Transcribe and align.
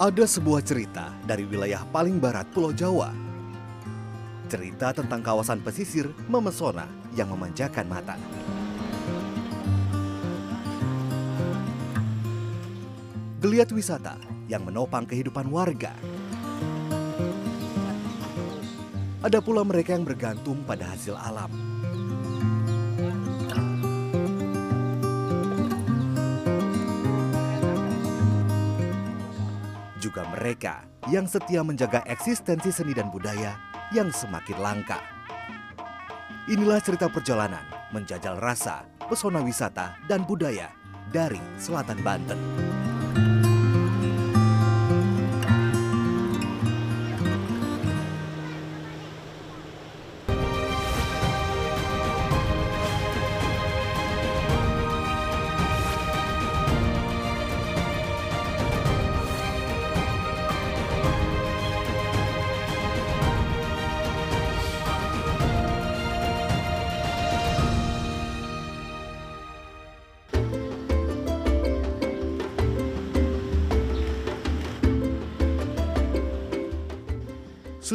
Ada 0.00 0.24
sebuah 0.24 0.64
cerita 0.64 1.12
dari 1.28 1.44
wilayah 1.44 1.84
paling 1.92 2.16
barat 2.16 2.48
Pulau 2.56 2.72
Jawa. 2.72 3.12
Cerita 4.48 4.96
tentang 4.96 5.20
kawasan 5.20 5.60
pesisir 5.60 6.08
memesona 6.24 6.88
yang 7.12 7.28
memanjakan 7.28 7.84
mata. 7.84 8.16
Geliat 13.44 13.68
wisata 13.76 14.16
yang 14.48 14.64
menopang 14.64 15.04
kehidupan 15.04 15.52
warga. 15.52 15.92
Ada 19.20 19.44
pula 19.44 19.68
mereka 19.68 19.92
yang 19.92 20.08
bergantung 20.08 20.64
pada 20.64 20.96
hasil 20.96 21.12
alam. 21.12 21.69
Juga 30.20 30.36
mereka 30.36 30.84
yang 31.08 31.24
setia 31.24 31.64
menjaga 31.64 32.04
eksistensi 32.04 32.68
seni 32.68 32.92
dan 32.92 33.08
budaya 33.08 33.56
yang 33.88 34.12
semakin 34.12 34.60
langka. 34.60 35.00
Inilah 36.44 36.76
cerita 36.84 37.08
perjalanan 37.08 37.64
menjajal 37.88 38.36
rasa, 38.36 38.84
pesona 39.08 39.40
wisata, 39.40 39.96
dan 40.12 40.28
budaya 40.28 40.76
dari 41.08 41.40
selatan 41.56 42.04
Banten. 42.04 42.36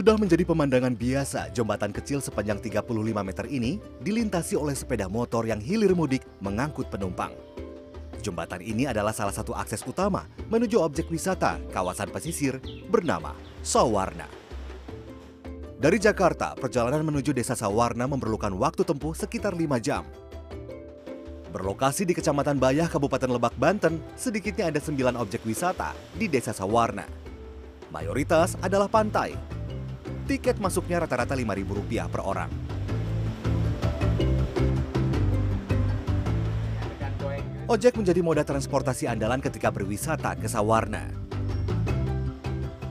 Sudah 0.06 0.22
menjadi 0.22 0.46
pemandangan 0.46 0.94
biasa, 0.94 1.50
jembatan 1.50 1.90
kecil 1.90 2.22
sepanjang 2.22 2.62
35 2.62 2.94
meter 3.26 3.50
ini 3.50 3.82
dilintasi 4.06 4.54
oleh 4.54 4.78
sepeda 4.78 5.10
motor 5.10 5.50
yang 5.50 5.58
hilir 5.58 5.98
mudik 5.98 6.22
mengangkut 6.46 6.94
penumpang. 6.94 7.34
Jembatan 8.22 8.62
ini 8.62 8.86
adalah 8.86 9.10
salah 9.18 9.34
satu 9.34 9.58
akses 9.58 9.82
utama 9.82 10.30
menuju 10.54 10.78
objek 10.78 11.10
wisata 11.10 11.58
kawasan 11.74 12.14
pesisir 12.14 12.62
bernama 12.86 13.34
Sawarna. 13.66 14.30
Dari 15.82 15.98
Jakarta, 15.98 16.54
perjalanan 16.54 17.02
menuju 17.02 17.34
desa 17.34 17.58
Sawarna 17.58 18.06
memerlukan 18.06 18.54
waktu 18.62 18.86
tempuh 18.86 19.18
sekitar 19.18 19.58
5 19.58 19.82
jam. 19.82 20.06
Berlokasi 21.50 22.06
di 22.06 22.14
Kecamatan 22.14 22.62
Bayah, 22.62 22.86
Kabupaten 22.86 23.34
Lebak, 23.34 23.58
Banten, 23.58 23.98
sedikitnya 24.14 24.70
ada 24.70 24.78
9 24.78 25.18
objek 25.18 25.42
wisata 25.50 25.98
di 26.14 26.30
desa 26.30 26.54
Sawarna. 26.54 27.10
Mayoritas 27.90 28.54
adalah 28.62 28.86
pantai, 28.86 29.55
tiket 30.26 30.58
masuknya 30.58 31.06
rata-rata 31.06 31.38
Rp5.000 31.38 32.10
per 32.10 32.22
orang. 32.26 32.52
Ojek 37.66 37.98
menjadi 37.98 38.22
moda 38.22 38.46
transportasi 38.46 39.10
andalan 39.10 39.42
ketika 39.42 39.74
berwisata 39.74 40.38
ke 40.38 40.46
Sawarna. 40.46 41.10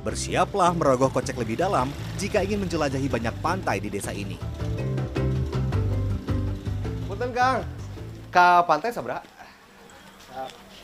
Bersiaplah 0.03 0.75
merogoh 0.75 1.15
kocek 1.15 1.39
lebih 1.39 1.55
dalam 1.55 1.95
jika 2.19 2.43
ingin 2.43 2.67
menjelajahi 2.67 3.07
banyak 3.07 3.35
pantai 3.39 3.79
di 3.79 3.87
desa 3.87 4.11
ini. 4.11 4.35
Punten 7.07 7.31
Kang, 7.31 7.63
ke 8.35 8.47
pantai 8.67 8.91
seberapa? 8.91 9.23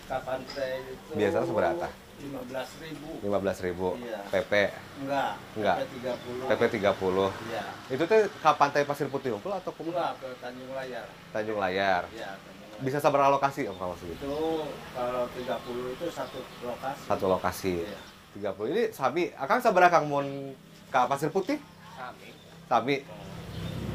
Ke 0.06 0.16
pantai 0.22 0.70
itu 0.86 1.10
Biasanya 1.18 1.46
seberapa? 1.50 1.86
15 2.20 2.84
ribu 2.84 3.08
15 3.22 3.64
ribu. 3.64 3.88
Iya. 3.98 4.20
PP, 4.28 4.52
Enggak, 5.00 5.32
Enggak. 5.54 5.76
PP 5.80 5.92
30 5.98 6.44
PP 6.46 6.62
30. 6.76 7.28
Iya, 7.48 7.64
Itu 7.88 8.02
tuh 8.04 8.20
ke 8.28 8.50
pantai 8.54 8.82
Pasir 8.84 9.08
Putih 9.08 9.32
Unggul 9.32 9.52
atau 9.52 9.70
ke 9.70 9.82
enggak 9.82 10.12
ke 10.16 10.28
Tanjung 10.38 10.70
Layar 10.70 11.06
Tanjung 11.30 11.58
Layar? 11.58 12.02
Iya, 12.10 12.30
Tanjung 12.36 12.68
Layar 12.68 12.80
Bisa 12.80 12.98
seberapa 12.98 13.28
lokasi 13.30 13.64
om 13.66 13.76
kalau 13.76 13.94
segitu? 13.94 14.20
Itu 14.20 14.36
kalau 14.92 15.24
30 15.30 15.94
itu 15.94 16.06
satu 16.08 16.38
lokasi 16.62 17.00
Satu 17.04 17.24
lokasi. 17.26 17.74
Iya 17.82 18.00
30. 18.54 18.70
Ini 18.70 18.82
Sabi, 18.90 19.22
akan 19.32 19.58
seberapa 19.58 19.90
Kang 19.90 20.06
mun 20.06 20.54
ke 20.86 21.00
Pasir 21.04 21.28
Putih? 21.28 21.58
kami 21.92 22.30
Sabi. 22.64 22.96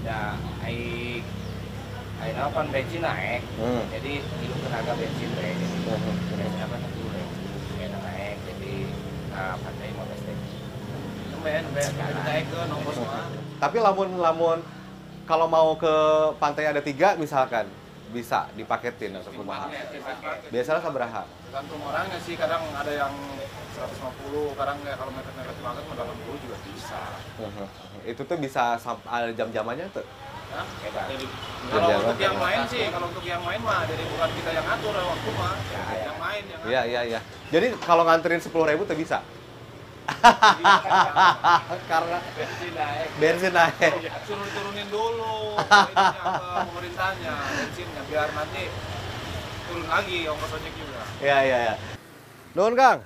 ya 0.01 0.37
ai 0.61 1.17
ai 2.15 2.29
apa 2.31 2.61
bensin 2.65 3.01
naik 3.01 3.41
Hmm. 3.55 3.81
jadi 3.89 4.11
itu 4.21 4.55
tenaga 4.61 4.93
bensin 4.93 5.29
deh 5.31 5.53
bensin 6.29 6.61
apa 6.61 6.75
sepuluh 6.77 7.09
ribu 7.11 7.41
ya 7.75 7.87
naik 7.89 8.37
jadi 8.45 8.73
nah 9.35 9.55
lumayan 11.35 11.63
lumayan 11.67 12.45
ke 12.47 12.59
nomor 12.71 12.93
Tapi 13.59 13.77
lamun 13.83 14.09
lamun 14.17 14.59
kalau 15.27 15.47
mau 15.51 15.75
ke 15.75 15.93
pantai 16.39 16.71
ada 16.71 16.79
tiga 16.79 17.19
misalkan 17.19 17.67
bisa 18.15 18.47
dipaketin 18.55 19.17
untuk 19.17 19.33
kumaha. 19.35 19.67
Biasanya 20.53 20.79
seberapa? 20.79 21.21
tergantung 21.25 21.81
orangnya 21.87 22.19
sih 22.19 22.35
kadang 22.35 22.63
ada 22.71 22.91
yang 22.91 23.13
150 23.75 24.59
kadang 24.59 24.77
ya 24.83 24.95
kalau 24.95 25.11
mepet-mepet 25.11 25.57
banget 25.63 25.83
mau 25.87 25.95
80 25.99 26.43
juga 26.47 26.57
bisa 26.67 27.01
Itu 28.03 28.21
tuh 28.23 28.37
bisa 28.39 28.75
sampai 28.79 29.31
jam-jamannya 29.35 29.87
tuh. 29.91 30.03
Hah? 30.51 30.67
Jadi, 31.09 31.25
kalau 31.71 31.89
untuk 31.99 32.19
yang 32.21 32.37
main 32.37 32.61
sih 32.69 32.83
kalau 32.93 33.07
untuk 33.09 33.25
yang 33.25 33.41
main 33.43 33.59
mah 33.59 33.83
jadi 33.89 34.03
bukan 34.07 34.29
kita 34.35 34.49
yang 34.55 34.65
ngatur 34.67 34.93
waktu 34.93 35.29
mah 35.35 35.53
yang 35.95 36.17
main 36.21 36.43
yang 36.43 36.59
Iya 36.63 36.81
iya 36.85 37.01
iya. 37.15 37.19
Jadi 37.53 37.77
kalau 37.85 38.03
nganterin 38.05 38.41
sepuluh 38.41 38.65
ribu 38.65 38.87
tuh 38.89 38.97
bisa. 38.97 39.21
Karena 41.91 42.17
bensin 42.37 42.71
naik 42.77 43.09
bensin 43.17 43.53
naik. 43.57 43.93
suruh 44.29 44.49
turunin 44.53 44.85
dulu 44.93 45.57
pemerintahnya 45.57 47.33
bensinnya 47.33 48.01
biar 48.05 48.29
nanti 48.37 48.69
turun 49.65 49.85
lagi 49.89 50.29
ongkos 50.29 50.51
ojek 50.61 50.73
juga 50.77 51.01
Iya 51.25 51.37
iya 51.41 51.57
iya. 51.69 51.75
Nuhun 52.53 52.77
Kang. 52.77 53.01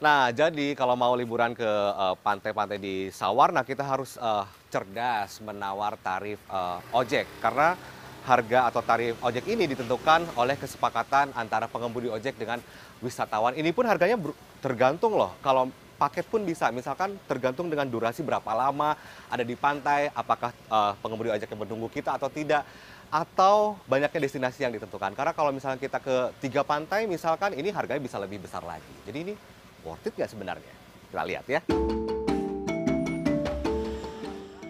Nah, 0.00 0.32
jadi 0.32 0.72
kalau 0.72 0.96
mau 0.96 1.12
liburan 1.12 1.52
ke 1.52 1.68
eh, 1.68 2.14
pantai-pantai 2.24 2.80
di 2.80 3.12
Sawarna, 3.12 3.62
kita 3.62 3.84
harus 3.84 4.16
eh, 4.16 4.44
cerdas 4.72 5.38
menawar 5.44 6.00
tarif 6.00 6.40
eh, 6.50 6.78
ojek 6.96 7.28
karena 7.38 7.76
harga 8.24 8.68
atau 8.68 8.82
tarif 8.84 9.16
ojek 9.24 9.44
ini 9.48 9.64
ditentukan 9.64 10.36
oleh 10.36 10.56
kesepakatan 10.56 11.32
antara 11.32 11.68
pengemudi 11.68 12.08
ojek 12.12 12.36
dengan 12.36 12.60
wisatawan. 13.04 13.56
Ini 13.56 13.72
pun 13.72 13.84
harganya 13.88 14.16
tergantung 14.60 15.16
loh. 15.16 15.34
Kalau 15.40 15.68
paket 16.00 16.24
pun 16.28 16.40
bisa, 16.48 16.72
misalkan 16.72 17.20
tergantung 17.28 17.68
dengan 17.68 17.84
durasi 17.84 18.24
berapa 18.24 18.48
lama 18.56 18.96
ada 19.28 19.44
di 19.44 19.52
pantai, 19.52 20.08
apakah 20.12 20.52
eh, 20.52 20.92
pengemudi 21.04 21.28
ojek 21.28 21.48
yang 21.48 21.60
menunggu 21.60 21.88
kita 21.92 22.16
atau 22.16 22.32
tidak 22.32 22.64
atau 23.10 23.74
banyaknya 23.90 24.22
destinasi 24.22 24.62
yang 24.62 24.72
ditentukan. 24.72 25.12
Karena 25.18 25.34
kalau 25.34 25.50
misalnya 25.50 25.82
kita 25.82 25.98
ke 25.98 26.30
tiga 26.38 26.62
pantai, 26.62 27.10
misalkan 27.10 27.52
ini 27.58 27.74
harganya 27.74 28.00
bisa 28.00 28.16
lebih 28.22 28.38
besar 28.38 28.62
lagi. 28.62 28.94
Jadi 29.04 29.18
ini 29.28 29.34
worth 29.82 30.06
it 30.06 30.14
nggak 30.14 30.30
sebenarnya? 30.30 30.74
Kita 31.10 31.24
lihat 31.26 31.46
ya. 31.50 31.60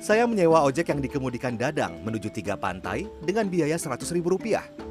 Saya 0.01 0.25
menyewa 0.25 0.65
ojek 0.65 0.89
yang 0.89 1.05
dikemudikan 1.05 1.61
Dadang 1.61 2.01
menuju 2.01 2.33
tiga 2.33 2.57
pantai 2.57 3.05
dengan 3.21 3.45
biaya 3.53 3.77
Rp100.000. 3.77 4.90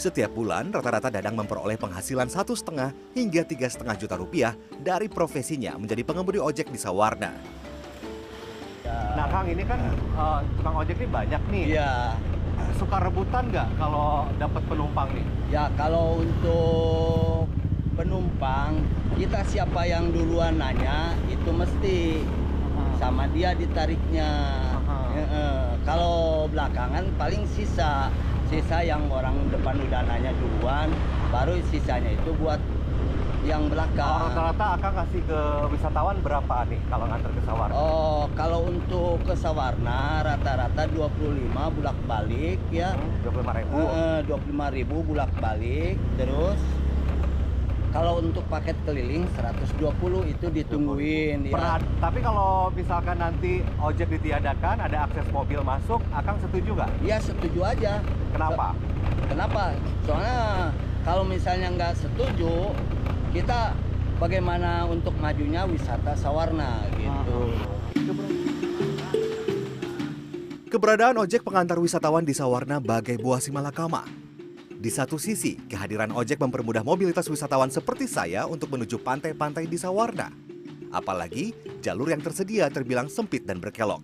Setiap 0.00 0.32
bulan, 0.32 0.72
rata-rata 0.72 1.12
Dadang 1.12 1.36
memperoleh 1.36 1.76
penghasilan 1.76 2.32
satu 2.32 2.56
setengah 2.56 2.88
hingga 3.12 3.44
tiga 3.44 3.68
setengah 3.68 4.00
juta 4.00 4.16
rupiah 4.16 4.56
dari 4.80 5.12
profesinya 5.12 5.76
menjadi 5.76 6.00
pengemudi 6.08 6.40
ojek 6.40 6.72
di 6.72 6.80
Sawarna. 6.80 7.28
Nah 8.88 9.26
Kang, 9.28 9.44
ini 9.44 9.60
kan 9.60 9.76
eh, 9.92 10.40
tukang 10.56 10.80
ojek 10.80 10.96
ini 10.96 11.04
banyak 11.04 11.42
nih. 11.52 11.64
Iya, 11.76 12.16
Suka 12.80 12.96
rebutan 12.96 13.52
nggak 13.52 13.76
kalau 13.76 14.24
dapat 14.40 14.62
penumpang 14.72 15.12
nih? 15.12 15.26
ya 15.52 15.68
kalau 15.76 16.24
untuk 16.24 17.52
penumpang 17.92 18.80
kita 19.20 19.44
siapa 19.44 19.84
yang 19.84 20.08
duluan 20.16 20.56
nanya 20.56 21.12
itu 21.28 21.52
mesti 21.52 22.24
sama 22.96 23.28
dia 23.36 23.52
ditariknya. 23.52 24.32
Aha. 24.80 24.96
Heeh. 25.12 25.60
Kalau 25.84 26.48
belakangan 26.48 27.04
paling 27.20 27.44
sisa 27.52 28.08
sisa 28.50 28.82
yang 28.82 29.06
orang 29.06 29.46
depan 29.46 29.78
udah 29.78 30.02
nanya 30.10 30.34
duluan, 30.34 30.90
baru 31.30 31.54
sisanya 31.70 32.10
itu 32.10 32.34
buat 32.34 32.58
yang 33.46 33.62
Oh, 33.64 33.72
belakang. 33.72 34.20
rata-rata 34.26 34.66
akan 34.76 34.92
kasih 35.00 35.22
ke 35.24 35.40
wisatawan 35.72 36.16
berapa 36.20 36.56
nih 36.68 36.80
kalau 36.90 37.06
nganter 37.08 37.30
ke 37.30 37.42
Sawarna? 37.46 37.72
Oh, 37.72 38.26
kalau 38.34 38.60
untuk 38.68 39.22
ke 39.24 39.32
Sawarna 39.32 40.20
rata-rata 40.20 40.82
25 40.84 41.72
bulak-balik 41.72 42.58
ya. 42.68 42.98
Dua 43.22 43.30
puluh 43.32 43.46
ribu. 43.54 43.80
Heeh, 43.80 44.16
25.000 44.28 44.96
bulak-balik 45.00 45.96
terus 46.18 46.60
kalau 47.90 48.22
untuk 48.22 48.46
paket 48.46 48.78
keliling 48.86 49.26
120 49.34 50.30
itu 50.30 50.46
ditungguin 50.46 51.50
ya. 51.50 51.54
Pernah, 51.54 51.78
tapi 51.98 52.18
kalau 52.22 52.70
misalkan 52.70 53.18
nanti 53.18 53.66
ojek 53.82 54.08
ditiadakan, 54.14 54.78
ada 54.78 55.10
akses 55.10 55.26
mobil 55.34 55.58
masuk, 55.66 55.98
Akang 56.14 56.38
setuju 56.38 56.78
nggak? 56.78 56.90
Ya 57.02 57.18
setuju 57.18 57.66
aja. 57.66 57.98
Kenapa? 58.30 58.78
Kenapa? 59.26 59.74
Soalnya 60.06 60.70
kalau 61.02 61.26
misalnya 61.26 61.68
nggak 61.74 61.94
setuju, 61.98 62.70
kita 63.34 63.74
bagaimana 64.22 64.86
untuk 64.86 65.14
majunya 65.18 65.66
wisata 65.66 66.14
sawarna 66.14 66.86
gitu. 66.94 67.50
Keberadaan 70.70 71.18
ojek 71.18 71.42
pengantar 71.42 71.82
wisatawan 71.82 72.22
di 72.22 72.30
Sawarna 72.30 72.78
bagai 72.78 73.18
buah 73.18 73.42
simalakama. 73.42 74.06
Di 74.80 74.88
satu 74.88 75.20
sisi, 75.20 75.60
kehadiran 75.68 76.08
ojek 76.08 76.40
mempermudah 76.40 76.80
mobilitas 76.80 77.28
wisatawan 77.28 77.68
seperti 77.68 78.08
saya 78.08 78.48
untuk 78.48 78.72
menuju 78.72 78.96
pantai-pantai 79.04 79.68
di 79.68 79.76
Sawarna. 79.76 80.32
Apalagi, 80.88 81.52
jalur 81.84 82.08
yang 82.08 82.24
tersedia 82.24 82.64
terbilang 82.72 83.04
sempit 83.12 83.44
dan 83.44 83.60
berkelok. 83.60 84.00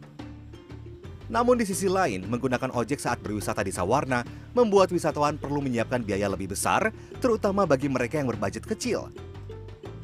Namun 1.33 1.57
di 1.57 1.65
sisi 1.65 1.89
lain, 1.89 2.29
menggunakan 2.29 2.69
ojek 2.77 3.01
saat 3.01 3.25
berwisata 3.25 3.65
di 3.65 3.73
Sawarna 3.73 4.21
membuat 4.53 4.93
wisatawan 4.93 5.41
perlu 5.41 5.65
menyiapkan 5.65 6.05
biaya 6.05 6.29
lebih 6.29 6.53
besar, 6.53 6.93
terutama 7.25 7.65
bagi 7.65 7.89
mereka 7.89 8.21
yang 8.21 8.29
berbudget 8.29 8.69
kecil. 8.69 9.09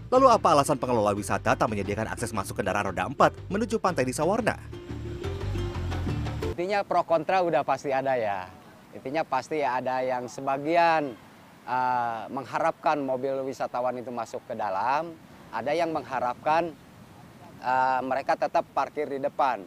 Lalu 0.08 0.32
apa 0.32 0.56
alasan 0.56 0.80
pengelola 0.80 1.12
wisata 1.12 1.52
tak 1.52 1.68
menyediakan 1.68 2.08
akses 2.16 2.32
masuk 2.32 2.56
kendaraan 2.56 2.96
roda 2.96 3.04
4 3.12 3.52
menuju 3.52 3.76
pantai 3.76 4.08
di 4.08 4.16
Sawarna? 4.16 4.56
Intinya 6.48 6.80
pro 6.80 7.04
kontra 7.04 7.44
udah 7.44 7.60
pasti 7.60 7.92
ada 7.92 8.16
ya. 8.16 8.61
Intinya 8.92 9.24
pasti 9.24 9.64
ada 9.64 10.04
yang 10.04 10.28
sebagian 10.28 11.16
uh, 11.64 12.28
mengharapkan 12.28 13.00
mobil 13.00 13.40
wisatawan 13.48 13.96
itu 13.96 14.12
masuk 14.12 14.44
ke 14.44 14.52
dalam, 14.52 15.16
ada 15.48 15.72
yang 15.72 15.92
mengharapkan 15.96 16.76
uh, 17.64 18.00
mereka 18.04 18.36
tetap 18.36 18.68
parkir 18.76 19.08
di 19.08 19.16
depan. 19.16 19.64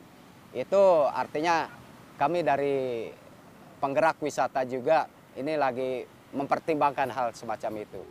Itu 0.53 1.09
artinya 1.09 1.65
kami 2.21 2.45
dari 2.45 3.09
penggerak 3.81 4.21
wisata 4.21 4.61
juga 4.63 5.09
ini 5.35 5.57
lagi 5.57 6.05
mempertimbangkan 6.31 7.09
hal 7.09 7.27
semacam 7.33 7.81
itu. 7.81 8.01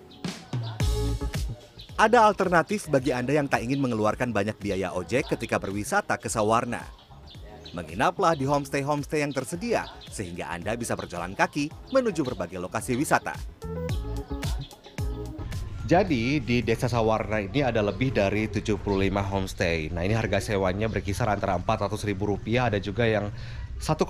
Ada 1.95 2.27
alternatif 2.27 2.91
bagi 2.91 3.15
Anda 3.15 3.39
yang 3.39 3.47
tak 3.47 3.63
ingin 3.63 3.79
mengeluarkan 3.79 4.35
banyak 4.35 4.59
biaya 4.59 4.91
ojek 4.99 5.31
ketika 5.31 5.63
berwisata 5.63 6.19
ke 6.19 6.27
Sawarna. 6.27 7.04
Menginaplah 7.75 8.39
di 8.39 8.47
homestay-homestay 8.47 9.27
yang 9.27 9.35
tersedia, 9.35 9.91
sehingga 10.07 10.47
Anda 10.47 10.79
bisa 10.79 10.95
berjalan 10.95 11.35
kaki 11.35 11.91
menuju 11.91 12.23
berbagai 12.23 12.63
lokasi 12.63 12.95
wisata. 12.95 13.35
Jadi 15.85 16.39
di 16.39 16.63
Desa 16.63 16.87
Sawarna 16.87 17.43
ini 17.43 17.61
ada 17.61 17.83
lebih 17.83 18.15
dari 18.15 18.47
75 18.49 18.79
homestay. 19.27 19.91
Nah 19.91 20.07
ini 20.07 20.15
harga 20.15 20.39
sewanya 20.41 20.87
berkisar 20.87 21.27
antara 21.27 21.59
400 21.59 21.99
ribu 22.07 22.31
rupiah, 22.31 22.71
ada 22.71 22.79
juga 22.79 23.11
yang 23.11 23.35
1,2 23.85 24.01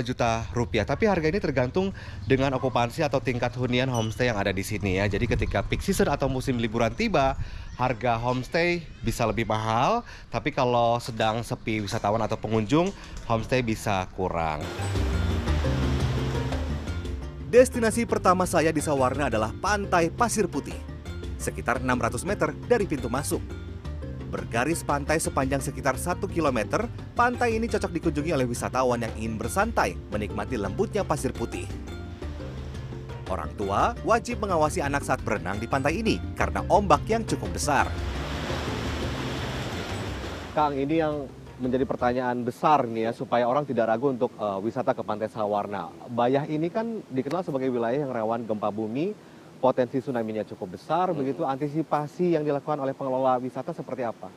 juta 0.00 0.48
rupiah. 0.56 0.88
Tapi 0.88 1.04
harga 1.04 1.28
ini 1.28 1.36
tergantung 1.36 1.92
dengan 2.24 2.56
okupansi 2.56 3.04
atau 3.04 3.20
tingkat 3.20 3.52
hunian 3.52 3.92
homestay 3.92 4.32
yang 4.32 4.40
ada 4.40 4.48
di 4.48 4.64
sini 4.64 4.96
ya. 4.96 5.04
Jadi 5.12 5.28
ketika 5.28 5.60
peak 5.60 5.84
season 5.84 6.08
atau 6.08 6.32
musim 6.32 6.56
liburan 6.56 6.96
tiba, 6.96 7.36
harga 7.76 8.16
homestay 8.16 8.80
bisa 9.04 9.28
lebih 9.28 9.44
mahal. 9.44 10.00
Tapi 10.32 10.56
kalau 10.56 10.96
sedang 10.96 11.44
sepi 11.44 11.84
wisatawan 11.84 12.24
atau 12.24 12.40
pengunjung, 12.40 12.88
homestay 13.28 13.60
bisa 13.60 14.08
kurang. 14.16 14.64
Destinasi 17.52 18.08
pertama 18.08 18.48
saya 18.48 18.72
di 18.72 18.80
Sawarna 18.80 19.28
adalah 19.28 19.52
Pantai 19.52 20.08
Pasir 20.08 20.48
Putih, 20.48 20.78
sekitar 21.36 21.84
600 21.84 22.24
meter 22.24 22.56
dari 22.70 22.88
pintu 22.88 23.12
masuk. 23.12 23.59
Bergaris 24.30 24.86
pantai 24.86 25.18
sepanjang 25.18 25.58
sekitar 25.58 25.98
1 25.98 26.22
km, 26.30 26.86
pantai 27.18 27.58
ini 27.58 27.66
cocok 27.66 27.90
dikunjungi 27.90 28.30
oleh 28.30 28.46
wisatawan 28.46 29.02
yang 29.02 29.10
ingin 29.18 29.34
bersantai 29.34 29.98
menikmati 30.14 30.54
lembutnya 30.54 31.02
pasir 31.02 31.34
putih. 31.34 31.66
Orang 33.26 33.50
tua 33.58 33.98
wajib 34.06 34.38
mengawasi 34.38 34.86
anak 34.86 35.02
saat 35.02 35.18
berenang 35.26 35.58
di 35.58 35.66
pantai 35.66 35.98
ini 35.98 36.22
karena 36.38 36.62
ombak 36.70 37.02
yang 37.10 37.26
cukup 37.26 37.50
besar. 37.50 37.90
Kang, 40.54 40.78
ini 40.78 41.02
yang 41.02 41.26
menjadi 41.58 41.82
pertanyaan 41.82 42.46
besar 42.46 42.86
nih 42.86 43.10
ya 43.10 43.12
supaya 43.12 43.50
orang 43.50 43.66
tidak 43.66 43.90
ragu 43.90 44.14
untuk 44.14 44.30
uh, 44.38 44.62
wisata 44.62 44.94
ke 44.94 45.02
Pantai 45.02 45.26
Sawarna. 45.26 45.90
Bayah 46.06 46.46
ini 46.46 46.70
kan 46.70 47.02
dikenal 47.10 47.42
sebagai 47.42 47.66
wilayah 47.66 48.06
yang 48.06 48.14
rawan 48.14 48.46
gempa 48.46 48.70
bumi, 48.70 49.12
potensi 49.60 50.00
tsunami-nya 50.00 50.48
cukup 50.48 50.80
besar, 50.80 51.12
begitu 51.12 51.44
antisipasi 51.44 52.32
yang 52.34 52.42
dilakukan 52.42 52.80
oleh 52.80 52.96
pengelola 52.96 53.36
wisata 53.36 53.76
seperti 53.76 54.08
apa? 54.08 54.32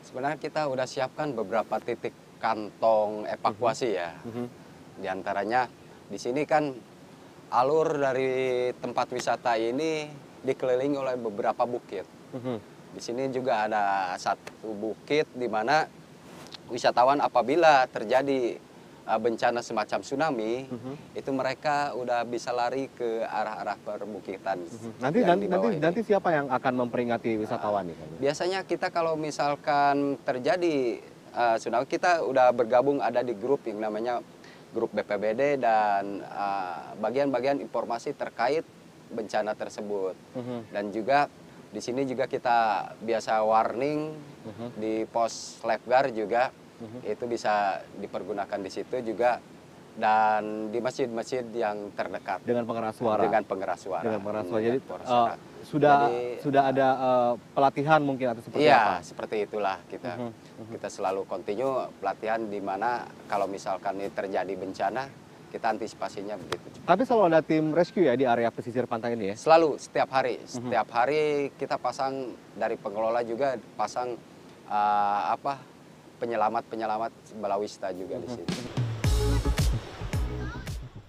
Sebenarnya 0.00 0.40
kita 0.40 0.64
udah 0.66 0.88
siapkan 0.88 1.36
beberapa 1.36 1.76
titik 1.76 2.16
kantong 2.40 3.28
evakuasi 3.28 3.88
ya. 3.92 4.16
Mhm. 4.24 4.46
Di 5.04 5.06
antaranya 5.12 5.68
di 6.08 6.16
sini 6.16 6.48
kan 6.48 6.72
alur 7.52 8.00
dari 8.00 8.72
tempat 8.80 9.12
wisata 9.12 9.60
ini 9.60 10.08
dikelilingi 10.40 10.96
oleh 10.96 11.14
beberapa 11.20 11.68
bukit. 11.68 12.08
Mhm. 12.32 12.56
Di 12.96 13.00
sini 13.04 13.28
juga 13.28 13.68
ada 13.68 14.16
satu 14.16 14.72
bukit 14.72 15.28
di 15.36 15.52
mana 15.52 15.84
wisatawan 16.72 17.20
apabila 17.20 17.84
terjadi 17.92 18.56
uh, 19.06 19.18
bencana 19.18 19.62
semacam 19.62 19.98
tsunami, 20.02 20.66
Mhm. 20.66 20.92
itu 21.14 21.30
mereka 21.30 21.94
udah 21.94 22.22
bisa 22.22 22.50
lari 22.50 22.90
ke 22.90 23.22
arah-arah 23.22 23.78
perbukitan. 23.78 24.66
Nanti 24.98 25.22
yang 25.22 25.28
nanti 25.32 25.44
di 25.46 25.48
bawah 25.48 25.62
nanti 25.62 25.68
ini. 25.72 25.82
nanti 25.82 26.00
siapa 26.02 26.28
yang 26.30 26.46
akan 26.50 26.72
memperingati 26.76 27.38
wisatawan 27.38 27.86
nih? 27.86 27.94
Kang? 27.94 28.10
Biasanya 28.18 28.60
kita 28.62 28.90
kalau 28.90 29.14
misalkan 29.14 30.18
terjadi 30.20 31.00
uh, 31.32 31.56
tsunami, 31.56 31.86
kita 31.86 32.20
udah 32.22 32.50
bergabung 32.50 32.98
ada 32.98 33.22
di 33.22 33.32
grup 33.32 33.62
yang 33.64 33.78
namanya 33.78 34.20
grup 34.70 34.92
BPBD 34.92 35.56
dan 35.56 36.20
uh, 36.26 36.92
bagian-bagian 36.98 37.58
informasi 37.58 38.12
terkait 38.12 38.66
bencana 39.08 39.54
tersebut. 39.54 40.18
Mhm. 40.34 40.58
Dan 40.68 40.84
juga 40.90 41.30
di 41.66 41.78
sini 41.78 42.02
juga 42.02 42.26
kita 42.26 42.58
biasa 42.98 43.38
warning 43.40 44.18
Mhm. 44.46 44.68
di 44.76 45.02
pos 45.04 45.58
lifeguard 45.60 46.10
juga 46.12 46.50
Mhm. 46.76 46.98
itu 47.04 47.24
bisa 47.24 47.54
dipergunakan 47.96 48.58
di 48.58 48.70
situ 48.70 48.96
juga 49.02 49.40
dan 49.96 50.68
di 50.68 50.76
masjid-masjid 50.76 51.40
yang 51.48 51.88
terdekat 51.96 52.44
Dengan 52.44 52.68
pengeras 52.68 53.00
suara. 53.00 53.22
dengan 53.24 53.42
pengeras 53.42 53.80
suara. 53.80 54.04
Dengan 54.04 54.20
pengeras 54.20 54.44
suara. 54.44 54.60
Dengan 54.60 54.76
Jadi 54.76 55.08
uh, 55.08 55.28
sudah 55.64 55.96
Jadi- 56.04 56.36
sudah 56.44 56.62
ada 56.68 56.88
uh, 56.94 57.32
pelatihan 57.50 58.00
mungkin 58.04 58.26
atau 58.28 58.42
seperti 58.44 58.60
Iya, 58.62 58.76
apa? 58.76 58.94
seperti 59.00 59.36
itulah 59.42 59.76
kita. 59.88 60.12
Mhm, 60.14 60.30
mhm. 60.60 60.72
Kita 60.76 60.88
selalu 60.92 61.24
continue 61.24 61.72
pelatihan 61.96 62.44
di 62.44 62.60
mana 62.60 63.08
kalau 63.24 63.48
misalkan 63.48 63.96
ini 63.96 64.12
terjadi 64.12 64.52
bencana, 64.52 65.08
kita 65.48 65.72
antisipasinya 65.72 66.36
begitu. 66.36 66.76
Tapi 66.84 67.02
selalu 67.02 67.24
ada 67.26 67.40
tim 67.40 67.72
rescue 67.72 68.04
ya 68.04 68.14
di 68.14 68.28
area 68.28 68.52
pesisir 68.52 68.84
pantai 68.84 69.16
ini 69.16 69.32
ya? 69.32 69.34
Selalu 69.34 69.80
setiap 69.80 70.12
hari, 70.12 70.36
Mhm. 70.36 70.46
setiap 70.46 70.88
hari 70.92 71.22
kita 71.56 71.80
pasang 71.80 72.30
dari 72.52 72.76
pengelola 72.76 73.24
juga 73.24 73.56
pasang 73.74 74.12
uh, 74.68 75.22
apa 75.32 75.56
penyelamat-penyelamat 76.16 77.40
balawista 77.40 77.92
juga 77.92 78.16
di 78.20 78.28
sini. 78.28 78.48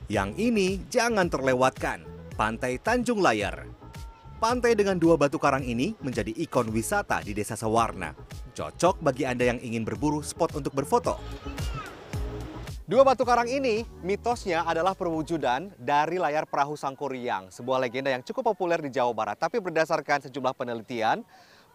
Yang 0.07 0.29
ini 0.39 0.67
jangan 0.87 1.27
terlewatkan, 1.27 2.07
Pantai 2.39 2.79
Tanjung 2.79 3.19
Layar. 3.19 3.67
Pantai 4.37 4.77
dengan 4.77 4.95
dua 4.95 5.17
batu 5.17 5.41
karang 5.41 5.65
ini 5.65 5.97
menjadi 5.99 6.29
ikon 6.31 6.69
wisata 6.69 7.19
di 7.25 7.33
Desa 7.33 7.57
Sawarna. 7.57 8.13
Cocok 8.53 9.01
bagi 9.01 9.25
Anda 9.25 9.49
yang 9.49 9.59
ingin 9.59 9.81
berburu 9.81 10.23
spot 10.23 10.55
untuk 10.55 10.71
berfoto. 10.77 11.17
Dua 12.87 13.03
batu 13.03 13.27
karang 13.27 13.51
ini 13.51 13.83
mitosnya 13.99 14.63
adalah 14.63 14.95
perwujudan 14.95 15.75
dari 15.75 16.15
layar 16.15 16.47
perahu 16.47 16.79
Sangkuriang, 16.79 17.51
sebuah 17.51 17.83
legenda 17.83 18.07
yang 18.07 18.23
cukup 18.23 18.55
populer 18.55 18.79
di 18.79 18.95
Jawa 18.95 19.11
Barat. 19.11 19.35
Tapi 19.35 19.59
berdasarkan 19.59 20.31
sejumlah 20.31 20.55
penelitian, 20.55 21.19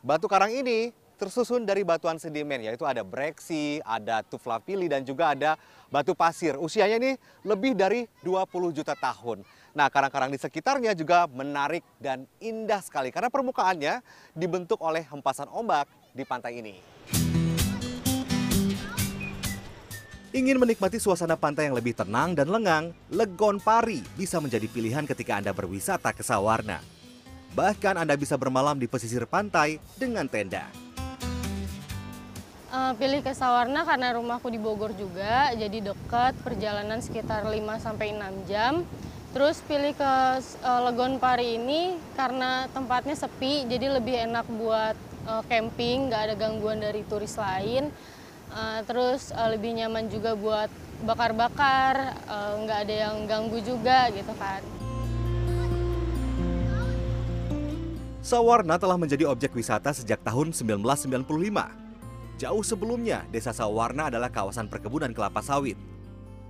batu 0.01 0.25
karang 0.25 0.49
ini 0.57 0.89
tersusun 1.23 1.63
dari 1.63 1.87
batuan 1.87 2.19
sedimen, 2.19 2.67
yaitu 2.67 2.83
ada 2.83 3.07
breksi, 3.07 3.79
ada 3.87 4.27
tuflapili, 4.27 4.91
dan 4.91 5.07
juga 5.07 5.31
ada 5.31 5.55
batu 5.87 6.19
pasir. 6.19 6.59
Usianya 6.59 6.99
ini 6.99 7.15
lebih 7.47 7.79
dari 7.79 8.11
20 8.27 8.75
juta 8.75 8.99
tahun. 8.99 9.47
Nah, 9.71 9.87
karang-karang 9.87 10.35
di 10.35 10.43
sekitarnya 10.43 10.99
juga 10.99 11.31
menarik 11.31 11.87
dan 12.03 12.27
indah 12.43 12.83
sekali 12.83 13.15
karena 13.15 13.31
permukaannya 13.31 14.03
dibentuk 14.35 14.83
oleh 14.83 15.07
hempasan 15.07 15.47
ombak 15.47 15.87
di 16.11 16.27
pantai 16.27 16.59
ini. 16.59 16.75
Ingin 20.33 20.59
menikmati 20.59 20.97
suasana 20.97 21.39
pantai 21.39 21.71
yang 21.71 21.77
lebih 21.77 21.95
tenang 21.95 22.35
dan 22.35 22.49
lengang, 22.51 22.91
Legon 23.13 23.63
Pari 23.63 24.03
bisa 24.17 24.41
menjadi 24.43 24.65
pilihan 24.65 25.05
ketika 25.07 25.39
Anda 25.39 25.53
berwisata 25.55 26.11
ke 26.11 26.25
Sawarna. 26.25 26.81
Bahkan 27.53 28.01
Anda 28.01 28.17
bisa 28.17 28.41
bermalam 28.41 28.81
di 28.81 28.89
pesisir 28.89 29.29
pantai 29.29 29.77
dengan 30.01 30.25
tenda. 30.25 30.92
Eh, 32.73 32.93
pilih 32.97 33.21
ke 33.21 33.37
Sawarna 33.37 33.85
karena 33.85 34.17
rumahku 34.17 34.49
di 34.49 34.57
Bogor 34.57 34.97
juga, 34.97 35.53
jadi 35.53 35.93
dekat, 35.93 36.33
perjalanan 36.41 37.05
sekitar 37.05 37.45
5 37.45 37.77
sampai 37.77 38.17
6 38.17 38.49
jam. 38.49 38.81
Terus 39.37 39.61
pilih 39.69 39.93
ke 39.93 40.13
eh, 40.41 40.81
Legon 40.89 41.21
Pari 41.21 41.61
ini 41.61 42.01
karena 42.17 42.65
tempatnya 42.73 43.13
sepi, 43.13 43.69
jadi 43.69 43.93
lebih 43.93 44.25
enak 44.25 44.49
buat 44.57 44.97
eh, 45.29 45.43
camping, 45.53 46.09
nggak 46.09 46.33
ada 46.33 46.35
gangguan 46.41 46.81
dari 46.81 47.05
turis 47.05 47.37
lain. 47.37 47.93
Eh, 48.57 48.81
terus 48.89 49.37
eh, 49.37 49.49
lebih 49.53 49.77
nyaman 49.77 50.09
juga 50.09 50.33
buat 50.33 50.73
bakar-bakar, 51.05 52.25
nggak 52.63 52.79
ada 52.89 52.95
yang 52.95 53.17
ganggu 53.29 53.61
juga 53.61 54.09
gitu 54.17 54.33
kan. 54.41 54.65
Sawarna 58.25 58.81
telah 58.81 58.97
menjadi 58.97 59.29
objek 59.29 59.53
wisata 59.53 59.93
sejak 59.93 60.25
tahun 60.25 60.57
1995. 60.57 61.92
Jauh 62.43 62.67
sebelumnya, 62.67 63.23
Desa 63.31 63.55
Sawarna 63.55 64.11
adalah 64.11 64.27
kawasan 64.27 64.67
perkebunan 64.67 65.15
kelapa 65.15 65.39
sawit. 65.39 65.79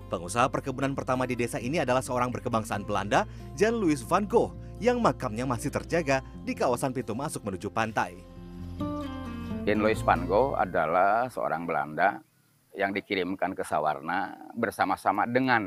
Pengusaha 0.08 0.48
perkebunan 0.48 0.96
pertama 0.96 1.28
di 1.28 1.36
desa 1.36 1.60
ini 1.60 1.84
adalah 1.84 2.00
seorang 2.00 2.32
berkebangsaan 2.32 2.88
Belanda, 2.88 3.28
Jan 3.60 3.76
Louis 3.76 4.00
van 4.00 4.24
Gogh, 4.24 4.56
yang 4.80 5.04
makamnya 5.04 5.44
masih 5.44 5.68
terjaga 5.68 6.24
di 6.48 6.56
kawasan 6.56 6.96
pintu 6.96 7.12
masuk 7.12 7.44
menuju 7.44 7.68
pantai. 7.68 8.16
Jan 9.68 9.84
Louis 9.84 10.00
van 10.00 10.24
Gogh 10.24 10.56
adalah 10.56 11.28
seorang 11.28 11.68
Belanda 11.68 12.24
yang 12.72 12.96
dikirimkan 12.96 13.52
ke 13.52 13.60
Sawarna 13.60 14.32
bersama-sama 14.56 15.28
dengan 15.28 15.60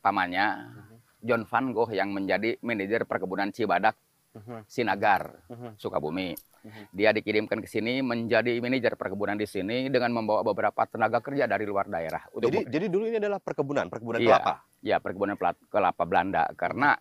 pamannya 0.00 0.64
John 1.20 1.44
van 1.44 1.76
Gogh 1.76 1.92
yang 1.92 2.08
menjadi 2.16 2.56
manajer 2.64 3.04
perkebunan 3.04 3.52
Cibadak 3.52 4.00
Sinagar, 4.64 5.44
Sukabumi. 5.76 6.51
Dia 6.90 7.10
dikirimkan 7.10 7.58
ke 7.58 7.66
sini 7.66 8.00
menjadi 8.00 8.54
manajer 8.56 8.94
perkebunan 8.94 9.34
di 9.34 9.44
sini 9.44 9.90
dengan 9.90 10.14
membawa 10.14 10.42
beberapa 10.42 10.86
tenaga 10.86 11.18
kerja 11.18 11.44
dari 11.44 11.66
luar 11.66 11.86
daerah. 11.86 12.22
Untuk 12.30 12.48
Jadi 12.48 12.70
jadi 12.70 12.86
dulu 12.86 13.04
ini 13.06 13.18
adalah 13.18 13.38
perkebunan, 13.38 13.86
perkebunan 13.86 14.18
Iya. 14.18 14.38
kelapa. 14.38 14.54
ya 14.80 14.96
perkebunan 14.98 15.34
pelat- 15.34 15.62
kelapa 15.68 16.02
Belanda 16.02 16.42
karena 16.52 16.98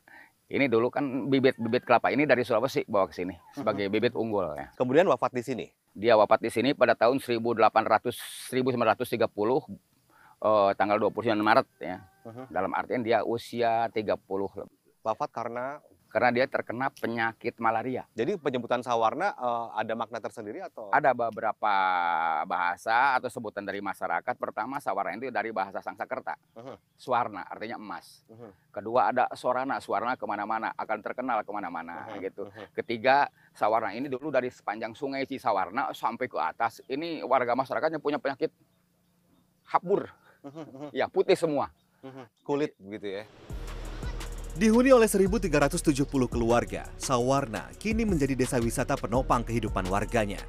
ini 0.47 0.65
dulu 0.65 0.89
kan 0.89 1.01
bibit-bibit 1.25 1.81
kelapa 1.81 2.09
ini 2.09 2.25
dari 2.25 2.41
Sulawesi 2.41 2.85
bawa 2.85 3.05
ke 3.05 3.15
sini 3.15 3.33
sebagai 3.51 3.87
bibit 3.87 4.13
unggul 4.13 4.53
ya. 4.53 4.69
Kemudian 4.75 5.05
wafat 5.05 5.31
di 5.31 5.41
sini. 5.41 5.65
Dia 5.91 6.13
wafat 6.13 6.39
di 6.39 6.49
sini 6.49 6.71
pada 6.71 6.93
tahun 6.93 7.17
1800 7.17 8.13
1930 8.49 9.65
eh, 10.41 10.71
tanggal 10.73 10.97
29 10.99 11.37
Maret 11.37 11.67
ya. 11.79 11.97
Mhm. 12.21 12.43
Dalam 12.49 12.71
artian 12.71 13.01
dia 13.01 13.21
usia 13.21 13.89
30 13.89 14.65
Wafat 15.01 15.29
karena 15.31 15.81
karena 16.11 16.29
dia 16.35 16.45
terkena 16.45 16.91
penyakit 16.91 17.55
malaria. 17.57 18.03
jadi 18.11 18.35
penyebutan 18.35 18.83
Sawarna 18.83 19.31
eh, 19.31 19.67
ada 19.79 19.93
makna 19.95 20.19
tersendiri 20.19 20.59
atau 20.59 20.91
Ada 20.91 21.15
beberapa 21.15 21.73
bahasa 22.43 23.15
atau 23.15 23.31
sebutan 23.31 23.63
dari 23.63 23.79
masyarakat. 23.79 24.35
Pertama, 24.35 24.83
sawarna 24.83 25.15
itu 25.15 25.31
dari 25.31 25.55
bahasa 25.55 25.79
Sangsakerta. 25.79 26.35
Mhm. 26.59 26.75
Swarna, 26.99 27.47
artinya 27.47 27.79
emas. 27.79 28.27
Mhm. 28.27 28.49
Kedua 28.75 29.09
ada 29.15 29.31
sorana, 29.33 29.79
suarna 29.79 30.19
ke 30.19 30.25
mana-mana, 30.27 30.75
akan 30.75 30.99
terkenal 30.99 31.39
ke 31.47 31.51
mana-mana 31.55 32.11
Mhm, 32.11 32.19
gitu. 32.27 32.43
mhm. 32.51 32.75
Ketiga, 32.75 33.31
sawarna 33.55 33.95
ini 33.95 34.11
dulu 34.11 34.27
dari 34.27 34.51
sepanjang 34.51 34.91
sungai 34.91 35.23
Cisawarna 35.23 35.95
sampai 35.95 36.27
ke 36.27 36.35
atas. 36.35 36.83
Ini 36.91 37.23
warga 37.23 37.55
masyarakatnya 37.55 38.03
punya 38.03 38.19
penyakit 38.19 38.51
hapur, 39.71 40.11
Mhm, 40.43 40.91
ya 40.91 41.07
putih 41.07 41.39
semua. 41.39 41.71
mhm. 42.03 42.25
kulit 42.43 42.73
begitu 42.81 43.21
ya. 43.21 43.23
Dihuni 44.51 44.91
oleh 44.91 45.08
1.370 45.08 46.03
keluarga, 46.27 46.84
Sawarna 47.00 47.72
kini 47.79 48.03
menjadi 48.03 48.36
desa 48.36 48.60
wisata 48.60 49.00
penopang 49.00 49.48
kehidupan 49.48 49.88
warganya. 49.88 50.43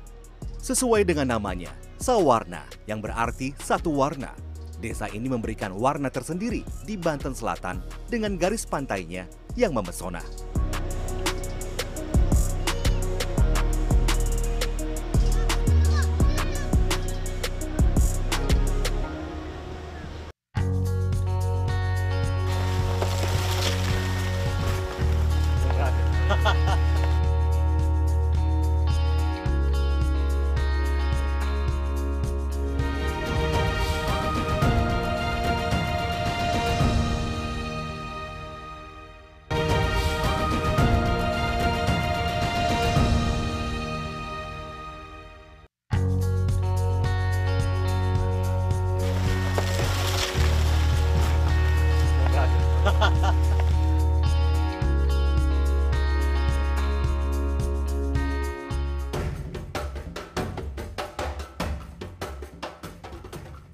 Sesuai 0.58 1.06
dengan 1.06 1.38
namanya, 1.38 1.70
Sawarna 2.02 2.66
yang 2.90 2.98
berarti 2.98 3.54
satu 3.62 3.94
warna. 3.94 4.34
Desa 4.82 5.06
ini 5.06 5.30
memberikan 5.30 5.70
warna 5.78 6.10
tersendiri 6.10 6.66
di 6.82 6.98
Banten 6.98 7.30
Selatan 7.30 7.78
dengan 8.10 8.34
garis 8.34 8.66
pantainya 8.66 9.30
yang 9.54 9.70
memesona. 9.70 10.18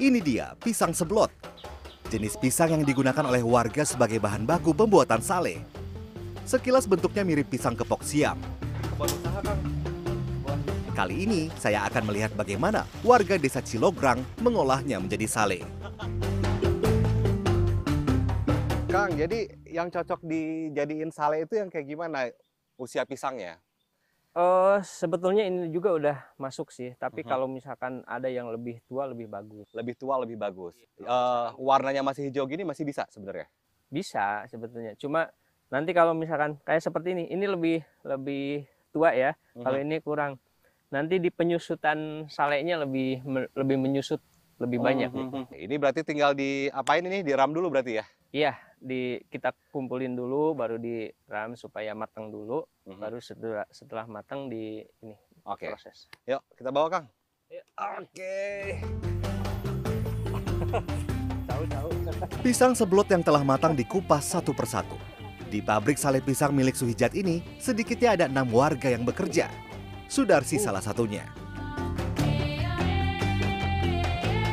Ini 0.09 0.25
dia 0.25 0.57
pisang 0.57 0.97
seblot. 0.97 1.29
Jenis 2.09 2.41
pisang 2.41 2.73
yang 2.73 2.81
digunakan 2.81 3.21
oleh 3.29 3.45
warga 3.45 3.85
sebagai 3.85 4.17
bahan 4.17 4.49
baku 4.49 4.73
pembuatan 4.73 5.21
sale. 5.21 5.61
Sekilas 6.49 6.88
bentuknya 6.88 7.29
mirip 7.29 7.53
pisang 7.53 7.77
kepok 7.77 8.00
siam. 8.00 8.41
Kali 10.97 11.29
ini 11.29 11.53
saya 11.61 11.85
akan 11.93 12.09
melihat 12.09 12.33
bagaimana 12.33 12.88
warga 13.05 13.37
desa 13.37 13.61
Cilograng 13.61 14.25
mengolahnya 14.41 14.97
menjadi 14.97 15.29
sale. 15.29 15.61
Kang, 18.88 19.12
jadi 19.12 19.45
yang 19.69 19.93
cocok 19.93 20.25
dijadiin 20.25 21.12
sale 21.12 21.45
itu 21.45 21.61
yang 21.61 21.69
kayak 21.69 21.85
gimana 21.85 22.33
usia 22.81 23.05
pisangnya? 23.05 23.61
Eh 24.38 24.78
sebetulnya 24.87 25.42
ini 25.42 25.66
juga 25.75 25.90
udah 25.99 26.16
masuk 26.38 26.71
sih, 26.71 26.95
tapi 26.95 27.26
Mhm. 27.26 27.28
kalau 27.28 27.50
misalkan 27.50 28.07
ada 28.07 28.30
yang 28.30 28.47
lebih 28.47 28.78
tua 28.87 29.11
lebih 29.11 29.26
bagus. 29.26 29.66
Lebih 29.75 29.99
tua 29.99 30.14
lebih 30.23 30.38
bagus. 30.38 30.78
Eh, 30.95 31.49
warnanya 31.59 32.07
masih 32.07 32.30
hijau 32.30 32.47
gini 32.47 32.62
masih 32.62 32.87
bisa 32.87 33.02
sebenarnya. 33.11 33.50
Bisa 33.90 34.47
sebetulnya. 34.47 34.95
Cuma 34.95 35.26
nanti 35.75 35.90
kalau 35.90 36.14
misalkan 36.14 36.54
kayak 36.62 36.87
seperti 36.87 37.18
ini, 37.18 37.25
ini 37.35 37.50
lebih 37.50 37.83
lebih 38.07 38.62
tua 38.95 39.11
ya. 39.11 39.35
Kalau 39.59 39.75
Mhm. 39.75 39.85
ini 39.90 39.97
kurang. 39.99 40.38
Nanti 40.95 41.18
di 41.18 41.35
penyusutan 41.35 42.30
salenya 42.30 42.78
lebih 42.78 43.26
me- 43.26 43.50
lebih 43.59 43.75
menyusut 43.75 44.23
lebih 44.62 44.78
banyak. 44.78 45.11
nih. 45.11 45.26
Mhm. 45.35 45.45
Ini 45.66 45.75
berarti 45.83 46.07
tinggal 46.07 46.38
di 46.38 46.71
apain 46.71 47.02
ini? 47.02 47.26
Diram 47.26 47.50
dulu 47.50 47.75
berarti 47.75 47.99
ya? 47.99 48.07
Iya, 48.30 48.54
di 48.79 49.19
kita 49.27 49.51
kumpulin 49.75 50.15
dulu 50.15 50.55
baru 50.55 50.79
diram 50.79 51.59
supaya 51.59 51.93
matang 51.93 52.31
dulu, 52.31 52.63
Mhm. 52.87 52.99
baru 52.99 53.19
setelah 53.19 53.67
setelah 53.69 54.07
matang 54.07 54.47
di 54.47 54.81
ini 55.03 55.15
Oke. 55.45 55.69
proses. 55.69 56.07
Yuk, 56.25 56.43
kita 56.55 56.71
bawa 56.71 56.87
Kang. 56.89 57.07
Yuk. 57.51 57.65
Oke. 57.75 58.37
Tahu-tahu. 61.49 61.89
Pisang 62.47 62.73
seblot 62.75 63.09
yang 63.11 63.23
telah 63.23 63.43
matang 63.43 63.75
dikupas 63.75 64.23
satu 64.23 64.55
persatu. 64.55 64.95
Di 65.49 65.65
pabrik 65.65 65.97
sale 65.97 66.21
pisang 66.21 66.53
milik 66.53 66.77
Suhijat 66.77 67.17
ini, 67.17 67.41
sedikitnya 67.57 68.21
ada 68.21 68.25
enam 68.29 68.53
warga 68.53 68.93
yang 68.93 69.01
bekerja. 69.09 69.49
Sudarsi 70.05 70.61
salah 70.61 70.85
satunya. 70.85 71.25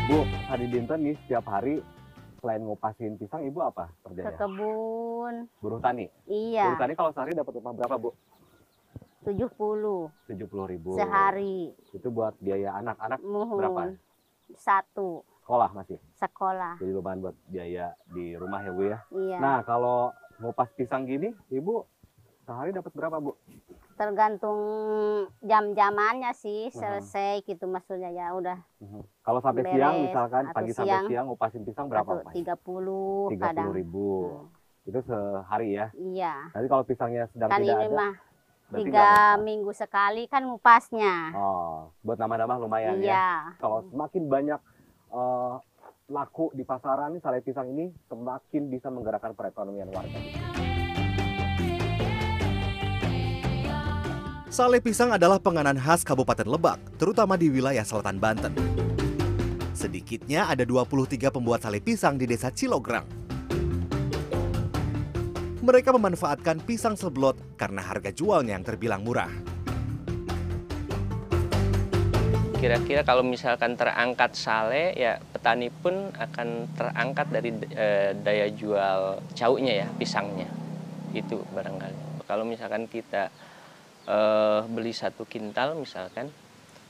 Bu, 0.07 0.23
hari 0.47 0.71
dinten 0.71 1.03
nih 1.03 1.15
setiap 1.25 1.43
hari 1.51 1.83
selain 2.45 2.61
ngupasin 2.61 3.17
pisang, 3.17 3.41
ibu 3.41 3.57
apa 3.57 3.89
ke 3.89 4.13
kerjanya? 4.13 4.37
kebun. 4.37 5.49
Buruh 5.57 5.81
tani. 5.81 6.05
Buruh 6.05 6.29
Iya, 6.53 6.77
tani 6.77 6.93
kalau 6.93 7.09
sehari 7.09 7.33
dapat 7.33 7.57
upah 7.57 7.73
berapa, 7.73 7.95
Bu? 7.97 8.13
70 9.25 9.49
Tujuh 10.29 10.45
puluh 10.45 10.69
ribu. 10.69 10.93
sehari. 10.93 11.73
Itu 11.89 12.13
buat 12.13 12.37
biaya 12.37 12.77
anak-anak 12.77 13.17
berapa? 13.49 13.97
Satu 14.53 15.25
Sekolah 15.41 15.73
masih. 15.73 15.97
sekolah. 16.13 16.77
Jadi 16.77 16.91
lumayan 16.93 17.21
buat 17.21 17.35
biaya 17.49 17.97
di 18.05 18.37
rumah 18.37 18.61
ya, 18.61 18.69
Bu 18.69 18.81
ya. 18.85 18.99
Iya. 19.09 19.37
Nah, 19.41 19.57
kalau 19.65 20.13
ngupas 20.37 20.69
pisang 20.77 21.09
gini, 21.09 21.33
ibu 21.49 21.81
sehari 22.45 22.69
dapat 22.69 22.93
berapa, 22.93 23.17
Bu? 23.17 23.33
Tergantung 23.95 24.59
jam-jamannya 25.39 26.35
sih 26.35 26.67
selesai 26.67 27.47
gitu 27.47 27.63
maksudnya 27.63 28.11
ya 28.11 28.35
udah. 28.35 28.59
Kalau 29.23 29.39
sampai 29.39 29.63
Beres, 29.63 29.71
siang 29.71 29.95
misalkan 30.03 30.43
pagi 30.51 30.71
sampai 30.75 30.91
siang, 30.91 31.05
siang 31.07 31.25
ngupasin 31.31 31.63
pisang 31.63 31.87
berapa, 31.87 32.03
atau 32.03 32.27
Pak? 32.27 32.33
30 32.35 33.31
Tiga 33.31 33.43
kadang. 33.47 33.71
puluh 33.71 33.75
ribu. 33.79 34.07
Itu 34.83 34.99
sehari 35.07 35.79
ya. 35.79 35.87
Iya. 35.95 36.35
Nanti 36.51 36.67
kalau 36.67 36.83
pisangnya 36.83 37.23
sedang 37.31 37.49
Kan 37.49 37.63
tidak 37.63 37.77
ini 37.79 37.87
ada, 37.87 37.95
mah 37.95 38.13
tiga 38.75 39.09
minggu 39.39 39.71
sekali 39.71 40.27
kan 40.27 40.43
ngupasnya. 40.43 41.31
Oh, 41.31 41.95
buat 42.03 42.19
nambah-nambah 42.19 42.57
lumayan 42.67 42.99
ya. 42.99 43.07
Iya. 43.07 43.29
Kalau 43.63 43.79
semakin 43.87 44.23
banyak 44.27 44.59
eh, 45.15 45.53
laku 46.11 46.51
di 46.51 46.67
pasaran 46.67 47.15
nih 47.15 47.21
sale 47.23 47.39
pisang 47.41 47.71
ini 47.71 47.95
semakin 48.11 48.63
bisa 48.67 48.91
menggerakkan 48.91 49.33
perekonomian 49.33 49.89
warga. 49.89 50.19
Sale 54.55 54.79
pisang 54.79 55.11
adalah 55.11 55.35
penganan 55.35 55.75
khas 55.75 56.07
Kabupaten 56.07 56.47
Lebak, 56.47 56.79
terutama 56.95 57.35
di 57.35 57.51
wilayah 57.51 57.83
selatan 57.83 58.23
Banten. 58.23 58.55
Sedikitnya 59.75 60.47
ada 60.47 60.63
23 60.63 61.27
pembuat 61.27 61.59
sale 61.59 61.83
pisang 61.83 62.15
di 62.15 62.23
desa 62.23 62.55
Cilograng. 62.55 63.03
Mereka 65.59 65.91
memanfaatkan 65.91 66.63
pisang 66.63 66.95
seblot 66.95 67.35
karena 67.59 67.83
harga 67.83 68.15
jualnya 68.15 68.55
yang 68.55 68.63
terbilang 68.63 69.03
murah. 69.03 69.27
Kira-kira 72.55 73.03
kalau 73.03 73.27
misalkan 73.27 73.75
terangkat 73.75 74.39
sale, 74.39 74.95
ya 74.95 75.19
petani 75.35 75.67
pun 75.67 76.15
akan 76.15 76.71
terangkat 76.79 77.27
dari 77.27 77.51
eh, 77.75 78.15
daya 78.23 78.47
jual 78.55 79.19
caunya 79.35 79.83
ya, 79.83 79.87
pisangnya. 79.99 80.47
Itu 81.11 81.43
barangkali. 81.51 82.23
Kalau 82.23 82.47
misalkan 82.47 82.87
kita 82.87 83.27
eh, 84.05 84.61
beli 84.69 84.93
satu 84.93 85.25
kintal 85.25 85.77
misalkan, 85.77 86.29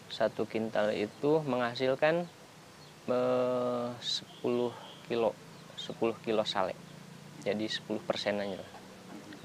satu 0.08 0.46
kintal 0.46 0.92
itu 0.96 1.42
menghasilkan 1.44 2.28
eh, 3.10 3.90
10 3.96 5.08
kilo, 5.08 5.32
10 5.76 6.26
kilo 6.26 6.44
sale. 6.44 6.76
Jadi 7.44 7.66
10 7.68 8.02
persen 8.04 8.42
aja. 8.42 8.62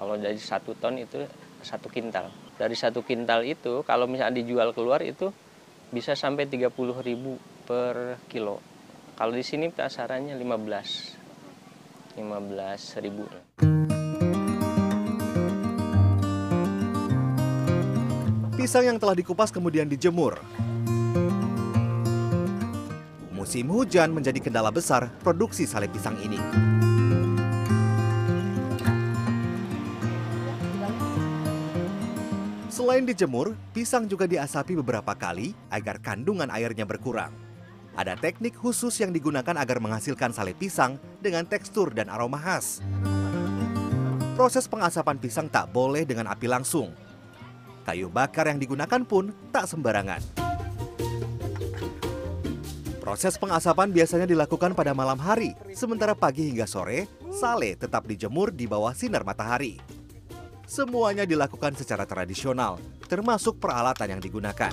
Kalau 0.01 0.17
dari 0.17 0.41
satu 0.41 0.73
ton 0.79 0.97
itu 0.97 1.21
satu 1.61 1.93
kintal. 1.93 2.33
Dari 2.57 2.73
satu 2.77 3.05
kintal 3.05 3.45
itu 3.45 3.85
kalau 3.85 4.09
misalnya 4.09 4.41
dijual 4.41 4.73
keluar 4.73 5.05
itu 5.05 5.29
bisa 5.93 6.17
sampai 6.17 6.49
30.000 6.49 6.73
per 7.69 8.17
kilo. 8.31 8.65
Kalau 9.21 9.37
di 9.37 9.45
sini 9.45 9.69
tasarannya 9.69 10.33
15 10.33 11.21
15.000. 12.17 14.00
Pisang 18.61 18.85
yang 18.85 19.01
telah 19.01 19.17
dikupas 19.17 19.49
kemudian 19.49 19.89
dijemur. 19.89 20.37
Musim 23.33 23.73
hujan 23.73 24.13
menjadi 24.13 24.37
kendala 24.37 24.69
besar 24.69 25.09
produksi 25.25 25.65
sale 25.65 25.89
pisang 25.89 26.13
ini. 26.21 26.37
Selain 32.69 33.09
dijemur, 33.09 33.57
pisang 33.73 34.05
juga 34.05 34.29
diasapi 34.29 34.77
beberapa 34.77 35.17
kali 35.17 35.57
agar 35.73 35.97
kandungan 35.97 36.53
airnya 36.53 36.85
berkurang. 36.85 37.33
Ada 37.97 38.13
teknik 38.13 38.61
khusus 38.61 38.93
yang 39.01 39.09
digunakan 39.09 39.57
agar 39.57 39.81
menghasilkan 39.81 40.37
sale 40.37 40.53
pisang 40.53 41.01
dengan 41.25 41.49
tekstur 41.49 41.97
dan 41.97 42.13
aroma 42.13 42.37
khas. 42.37 42.85
Proses 44.37 44.69
pengasapan 44.69 45.17
pisang 45.17 45.49
tak 45.49 45.73
boleh 45.73 46.05
dengan 46.05 46.29
api 46.29 46.45
langsung. 46.45 46.93
Kayu 47.91 48.07
bakar 48.07 48.47
yang 48.47 48.63
digunakan 48.63 49.03
pun 49.03 49.35
tak 49.51 49.67
sembarangan. 49.67 50.23
Proses 53.03 53.35
pengasapan 53.35 53.91
biasanya 53.91 54.31
dilakukan 54.31 54.79
pada 54.79 54.95
malam 54.95 55.19
hari, 55.19 55.59
sementara 55.75 56.15
pagi 56.15 56.55
hingga 56.55 56.71
sore, 56.71 57.11
sale 57.35 57.75
tetap 57.75 58.07
dijemur 58.07 58.55
di 58.55 58.71
bawah 58.71 58.95
sinar 58.95 59.27
matahari. 59.27 59.83
Semuanya 60.71 61.27
dilakukan 61.27 61.75
secara 61.75 62.07
tradisional, 62.07 62.79
termasuk 63.11 63.59
peralatan 63.59 64.15
yang 64.15 64.23
digunakan. 64.23 64.71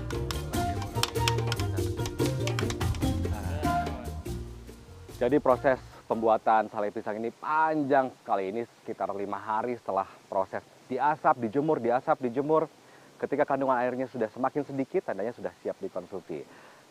Jadi 5.18 5.42
proses 5.42 5.82
pembuatan 6.06 6.70
sale 6.70 6.94
pisang 6.94 7.18
ini 7.18 7.34
panjang 7.34 8.14
sekali. 8.22 8.53
Ini 8.53 8.62
sekitar 8.86 9.10
lima 9.18 9.42
hari 9.42 9.74
setelah 9.82 10.06
proses 10.30 10.62
diasap, 10.86 11.42
dijemur, 11.42 11.82
diasap, 11.82 12.22
dijemur. 12.22 12.70
Ketika 13.18 13.50
kandungan 13.50 13.82
airnya 13.82 14.06
sudah 14.14 14.30
semakin 14.30 14.62
sedikit, 14.62 15.10
tandanya 15.10 15.34
sudah 15.34 15.50
siap 15.66 15.77
dikonsumsi. 15.82 16.46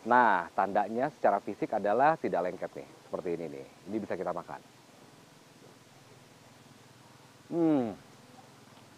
Nah, 0.06 0.50
tandanya 0.54 1.10
secara 1.14 1.38
fisik 1.42 1.70
adalah 1.74 2.18
tidak 2.18 2.50
lengket 2.50 2.70
nih, 2.74 2.88
seperti 3.06 3.28
ini 3.38 3.46
nih. 3.50 3.66
Ini 3.90 3.96
bisa 4.02 4.14
kita 4.18 4.34
makan. 4.34 4.60
Hmm, 7.46 7.94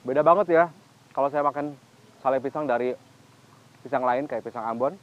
beda 0.08 0.24
banget 0.24 0.56
ya 0.56 0.64
kalau 1.12 1.28
saya 1.28 1.44
makan 1.44 1.76
sale 2.24 2.40
pisang 2.40 2.64
dari 2.64 2.96
pisang 3.84 4.00
lain 4.00 4.24
kayak 4.24 4.44
pisang 4.44 4.64
Ambon. 4.64 4.96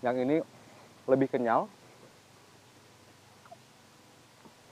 Yang 0.00 0.16
ini 0.24 0.36
lebih 1.08 1.28
kenyal, 1.28 1.68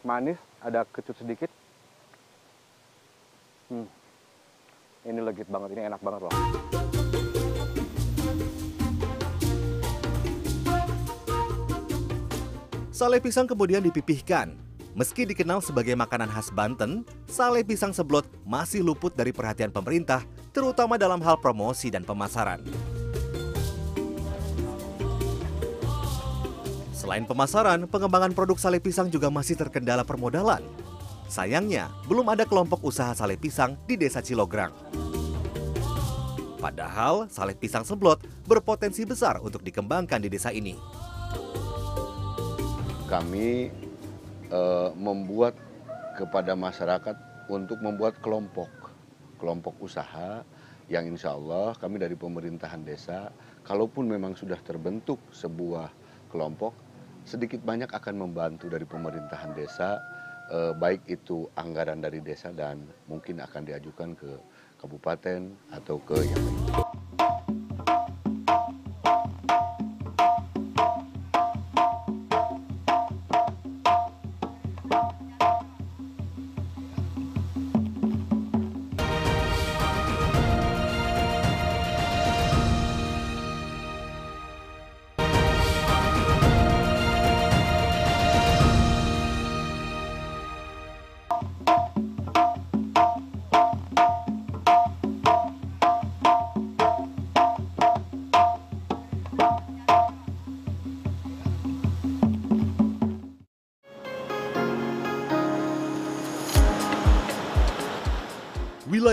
manis, 0.05 0.37
ada 0.61 0.85
kecut 0.89 1.17
sedikit. 1.17 1.49
Hmm. 3.73 3.89
Ini 5.05 5.21
legit 5.21 5.53
banget, 5.53 5.77
ini 5.77 5.85
enak 5.85 6.01
banget 6.01 6.21
loh. 6.25 6.33
Sale 12.89 13.21
pisang 13.21 13.45
kemudian 13.45 13.85
dipipihkan. 13.85 14.57
Meski 14.97 15.29
dikenal 15.29 15.61
sebagai 15.61 15.93
makanan 15.93 16.33
khas 16.33 16.49
Banten, 16.49 17.05
sale 17.29 17.61
pisang 17.61 17.93
seblot 17.93 18.25
masih 18.49 18.81
luput 18.81 19.13
dari 19.13 19.29
perhatian 19.29 19.69
pemerintah, 19.69 20.25
terutama 20.57 20.97
dalam 20.97 21.21
hal 21.21 21.37
promosi 21.37 21.93
dan 21.93 22.01
pemasaran. 22.01 22.65
Selain 26.97 27.29
pemasaran, 27.29 27.85
pengembangan 27.85 28.33
produk 28.33 28.57
sale 28.57 28.81
pisang 28.81 29.13
juga 29.13 29.29
masih 29.29 29.53
terkendala 29.53 30.01
permodalan. 30.01 30.65
Sayangnya, 31.27 31.89
belum 32.05 32.29
ada 32.29 32.45
kelompok 32.45 32.85
usaha 32.85 33.11
sale 33.17 33.41
pisang 33.41 33.75
di 33.89 33.97
desa 33.97 34.21
Cilograng. 34.21 34.73
Padahal, 36.61 37.29
sale 37.29 37.53
pisang 37.57 37.85
seblot 37.85 38.25
berpotensi 38.45 39.05
besar 39.05 39.41
untuk 39.41 39.61
dikembangkan 39.65 40.21
di 40.21 40.29
desa 40.33 40.53
ini. 40.53 40.77
kami 43.05 43.69
eh, 44.49 44.91
membuat 44.97 45.55
kepada 46.17 46.57
masyarakat 46.57 47.47
untuk 47.53 47.79
membuat 47.85 48.19
kelompok 48.25 48.71
kelompok 49.37 49.77
usaha 49.85 50.41
yang 50.89 51.05
insya 51.09 51.37
Allah 51.37 51.77
kami 51.77 52.01
dari 52.01 52.17
pemerintahan 52.17 52.81
desa 52.81 53.29
kalaupun 53.63 54.09
memang 54.09 54.33
sudah 54.35 54.57
terbentuk 54.65 55.21
sebuah 55.31 55.93
kelompok 56.33 56.73
sedikit 57.29 57.61
banyak 57.61 57.93
akan 57.93 58.15
membantu 58.25 58.73
dari 58.73 58.89
pemerintahan 58.89 59.53
desa 59.53 60.01
baik 60.53 61.09
itu 61.09 61.49
anggaran 61.57 62.05
dari 62.05 62.21
desa 62.21 62.53
dan 62.53 62.85
mungkin 63.09 63.41
akan 63.41 63.63
diajukan 63.65 64.13
ke 64.13 64.31
kabupaten 64.77 65.41
atau 65.73 65.97
ke 66.05 66.17
yang 66.21 66.45
lain. 66.45 67.34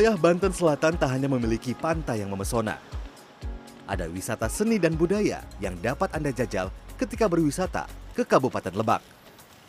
Wilayah 0.01 0.17
Banten 0.17 0.49
Selatan 0.49 0.97
tak 0.97 1.13
hanya 1.13 1.29
memiliki 1.29 1.77
pantai 1.77 2.25
yang 2.25 2.33
memesona. 2.33 2.81
Ada 3.85 4.09
wisata 4.09 4.49
seni 4.49 4.81
dan 4.81 4.97
budaya 4.97 5.45
yang 5.61 5.77
dapat 5.77 6.09
Anda 6.17 6.33
jajal 6.33 6.73
ketika 6.97 7.29
berwisata 7.29 7.85
ke 8.17 8.25
Kabupaten 8.25 8.73
Lebak. 8.73 9.05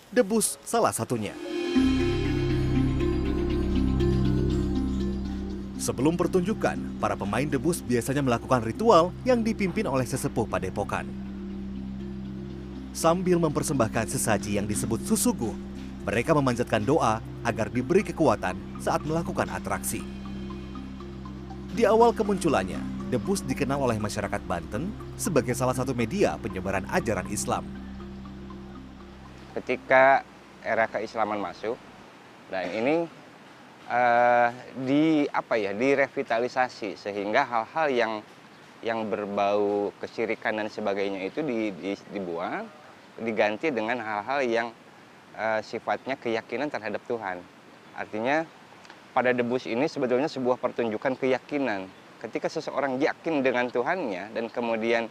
Debus 0.08 0.56
salah 0.64 0.88
satunya. 0.88 1.36
Sebelum 5.76 6.16
pertunjukan, 6.16 6.80
para 6.96 7.12
pemain 7.12 7.44
debus 7.44 7.84
biasanya 7.84 8.24
melakukan 8.24 8.64
ritual 8.64 9.12
yang 9.28 9.44
dipimpin 9.44 9.84
oleh 9.84 10.08
sesepuh 10.08 10.48
padepokan. 10.48 11.04
Sambil 12.96 13.36
mempersembahkan 13.36 14.08
sesaji 14.08 14.56
yang 14.56 14.64
disebut 14.64 15.04
susuguh, 15.04 15.52
mereka 16.08 16.32
memanjatkan 16.32 16.80
doa 16.88 17.20
agar 17.44 17.68
diberi 17.68 18.00
kekuatan 18.00 18.80
saat 18.80 19.04
melakukan 19.04 19.52
atraksi. 19.52 20.21
Di 21.72 21.88
awal 21.88 22.12
kemunculannya, 22.12 23.08
debus 23.08 23.40
dikenal 23.48 23.80
oleh 23.80 23.96
masyarakat 23.96 24.44
Banten 24.44 24.92
sebagai 25.16 25.56
salah 25.56 25.72
satu 25.72 25.96
media 25.96 26.36
penyebaran 26.36 26.84
ajaran 26.92 27.28
Islam. 27.32 27.64
ketika 29.52 30.24
era 30.64 30.88
keislaman 30.88 31.36
masuk 31.36 31.76
dan 32.48 32.72
ini 32.72 33.04
eh, 33.84 34.48
di 34.80 35.28
apa 35.28 35.60
ya 35.60 35.76
direvitalisasi 35.76 36.96
sehingga 36.96 37.44
hal-hal 37.44 37.92
yang 37.92 38.12
yang 38.80 39.12
berbau 39.12 39.92
kesyirikan 40.00 40.56
dan 40.56 40.72
sebagainya 40.72 41.28
itu 41.28 41.44
di- 41.44 41.68
di- 41.76 42.08
dibuang 42.16 42.64
diganti 43.20 43.68
dengan 43.68 44.00
hal-hal 44.00 44.40
yang 44.40 44.68
eh, 45.36 45.60
sifatnya 45.60 46.16
keyakinan 46.16 46.72
terhadap 46.72 47.04
Tuhan 47.04 47.44
artinya 47.92 48.48
pada 49.12 49.30
debus 49.36 49.68
ini 49.68 49.84
sebetulnya 49.88 50.28
sebuah 50.28 50.56
pertunjukan 50.56 51.20
keyakinan 51.20 51.88
ketika 52.24 52.48
seseorang 52.48 52.96
yakin 52.96 53.44
dengan 53.44 53.68
Tuhannya 53.68 54.32
dan 54.32 54.48
kemudian 54.48 55.08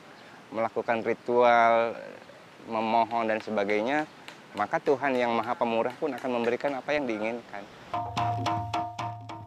melakukan 0.50 1.06
ritual 1.06 1.96
memohon 2.66 3.30
dan 3.30 3.40
sebagainya 3.42 4.10
maka 4.58 4.82
Tuhan 4.84 5.16
yang 5.16 5.32
maha 5.32 5.56
pemurah 5.56 5.96
pun 5.96 6.12
akan 6.12 6.30
memberikan 6.42 6.76
apa 6.76 6.92
yang 6.98 7.08
diinginkan 7.08 7.64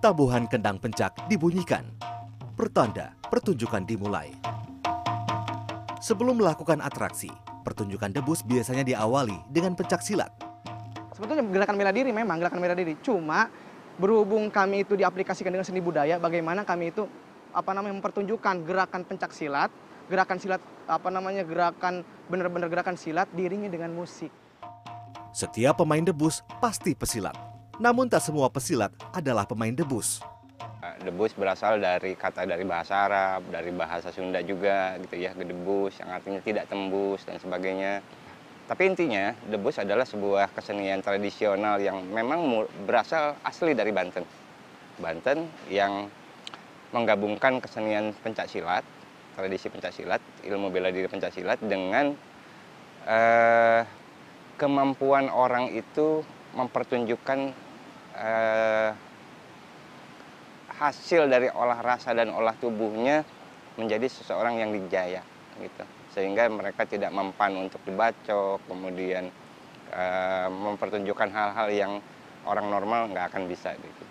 Tabuhan 0.05 0.45
kendang 0.45 0.77
pencak 0.77 1.17
dibunyikan. 1.33 1.89
Pertanda 2.61 3.17
pertunjukan 3.33 3.89
dimulai. 3.89 4.37
Sebelum 5.97 6.37
melakukan 6.37 6.85
atraksi, 6.85 7.33
pertunjukan 7.65 8.13
debus 8.13 8.45
biasanya 8.45 8.85
diawali 8.85 9.49
dengan 9.49 9.73
pencak 9.73 10.05
silat. 10.05 10.29
Sebetulnya 11.17 11.41
gerakan 11.49 11.81
bela 11.81 11.89
diri 11.89 12.13
memang 12.13 12.37
gerakan 12.37 12.61
bela 12.61 12.77
diri. 12.77 13.01
Cuma 13.01 13.49
berhubung 13.99 14.51
kami 14.51 14.83
itu 14.83 14.99
diaplikasikan 14.99 15.55
dengan 15.55 15.67
seni 15.67 15.79
budaya, 15.79 16.19
bagaimana 16.19 16.67
kami 16.67 16.91
itu 16.91 17.07
apa 17.55 17.71
namanya 17.71 17.95
mempertunjukkan 18.03 18.67
gerakan 18.67 19.03
pencak 19.07 19.31
silat, 19.31 19.71
gerakan 20.11 20.39
silat 20.43 20.61
apa 20.91 21.09
namanya 21.09 21.47
gerakan 21.47 22.03
benar-benar 22.27 22.67
gerakan 22.67 22.99
silat 22.99 23.31
diiringi 23.33 23.71
dengan 23.71 23.95
musik. 23.95 24.31
Setiap 25.35 25.83
pemain 25.83 26.03
debus 26.03 26.47
pasti 26.63 26.95
pesilat. 26.95 27.35
Namun 27.83 28.07
tak 28.07 28.23
semua 28.23 28.47
pesilat 28.47 28.95
adalah 29.11 29.43
pemain 29.43 29.75
debus. 29.75 30.23
Eh, 30.85 30.97
Debus 31.03 31.35
berasal 31.35 31.83
dari 31.83 32.15
kata 32.15 32.47
dari 32.47 32.63
bahasa 32.63 33.09
Arab, 33.09 33.49
dari 33.51 33.73
bahasa 33.75 34.15
Sunda 34.15 34.39
juga 34.45 34.95
gitu 35.03 35.17
ya, 35.17 35.35
gedebus 35.35 35.97
yang 35.99 36.13
artinya 36.13 36.39
tidak 36.45 36.71
tembus 36.71 37.25
dan 37.27 37.41
sebagainya. 37.41 38.05
Tapi 38.65 38.83
intinya 38.89 39.37
debus 39.45 39.77
adalah 39.77 40.09
sebuah 40.09 40.49
kesenian 40.57 41.05
tradisional 41.05 41.77
yang 41.77 42.01
memang 42.09 42.65
berasal 42.89 43.37
asli 43.45 43.77
dari 43.77 43.93
Banten. 43.93 44.25
Banten 44.97 45.45
yang 45.69 46.09
menggabungkan 46.97 47.61
kesenian 47.61 48.17
pencak 48.25 48.49
silat, 48.49 48.81
tradisi 49.37 49.69
pencak 49.69 49.93
silat, 49.93 50.23
ilmu 50.49 50.73
bela 50.73 50.89
diri 50.89 51.11
pencak 51.11 51.37
silat 51.37 51.61
dengan 51.61 52.17
eh, 53.05 53.83
kemampuan 54.57 55.29
orang 55.29 55.69
itu 55.69 56.25
mempertunjukkan 56.57 57.39
eh, 58.17 58.91
hasil 60.81 61.29
dari 61.29 61.53
olah 61.53 61.85
rasa 61.85 62.17
dan 62.17 62.33
olah 62.33 62.57
tubuhnya 62.57 63.29
menjadi 63.77 64.09
seseorang 64.09 64.57
yang 64.57 64.71
dijaya 64.73 65.21
gitu 65.61 65.85
sehingga 66.15 66.47
mereka 66.47 66.87
tidak 66.87 67.11
mempan 67.11 67.59
untuk 67.59 67.83
dibacok 67.83 68.63
kemudian 68.71 69.29
eh, 69.91 70.47
mempertunjukkan 70.49 71.29
hal-hal 71.35 71.69
yang 71.75 71.93
orang 72.47 72.71
normal 72.71 73.11
nggak 73.11 73.35
akan 73.35 73.43
bisa 73.51 73.75
gitu. 73.75 74.03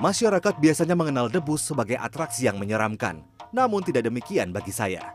Masyarakat 0.00 0.54
biasanya 0.58 0.96
mengenal 0.96 1.28
debus 1.28 1.70
sebagai 1.70 1.94
atraksi 1.94 2.48
yang 2.48 2.56
menyeramkan. 2.56 3.20
Namun 3.52 3.84
tidak 3.84 4.08
demikian 4.08 4.48
bagi 4.48 4.72
saya. 4.72 5.12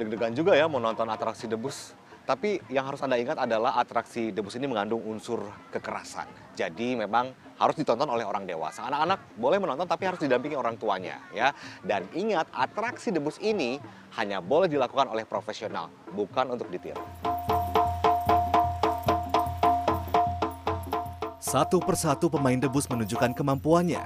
Deg-degan 0.00 0.34
juga 0.34 0.58
ya 0.58 0.66
mau 0.66 0.80
nonton 0.82 1.06
atraksi 1.06 1.46
debus. 1.46 1.94
Tapi 2.24 2.56
yang 2.72 2.88
harus 2.88 3.04
Anda 3.04 3.20
ingat 3.20 3.36
adalah 3.36 3.76
atraksi 3.76 4.32
debus 4.32 4.56
ini 4.56 4.64
mengandung 4.64 5.04
unsur 5.04 5.44
kekerasan. 5.68 6.24
Jadi 6.56 6.96
memang 6.96 7.28
harus 7.60 7.76
ditonton 7.76 8.08
oleh 8.08 8.24
orang 8.24 8.48
dewasa. 8.48 8.88
Anak-anak 8.88 9.36
boleh 9.36 9.60
menonton 9.60 9.84
tapi 9.84 10.08
harus 10.08 10.16
didampingi 10.16 10.56
orang 10.56 10.80
tuanya 10.80 11.20
ya. 11.36 11.52
Dan 11.84 12.08
ingat 12.16 12.48
atraksi 12.56 13.12
debus 13.12 13.36
ini 13.44 13.76
hanya 14.16 14.40
boleh 14.40 14.72
dilakukan 14.72 15.12
oleh 15.12 15.28
profesional, 15.28 15.92
bukan 16.16 16.56
untuk 16.56 16.72
ditiru. 16.72 17.04
Satu 21.44 21.76
persatu 21.84 22.32
pemain 22.32 22.56
debus 22.56 22.88
menunjukkan 22.88 23.36
kemampuannya. 23.36 24.00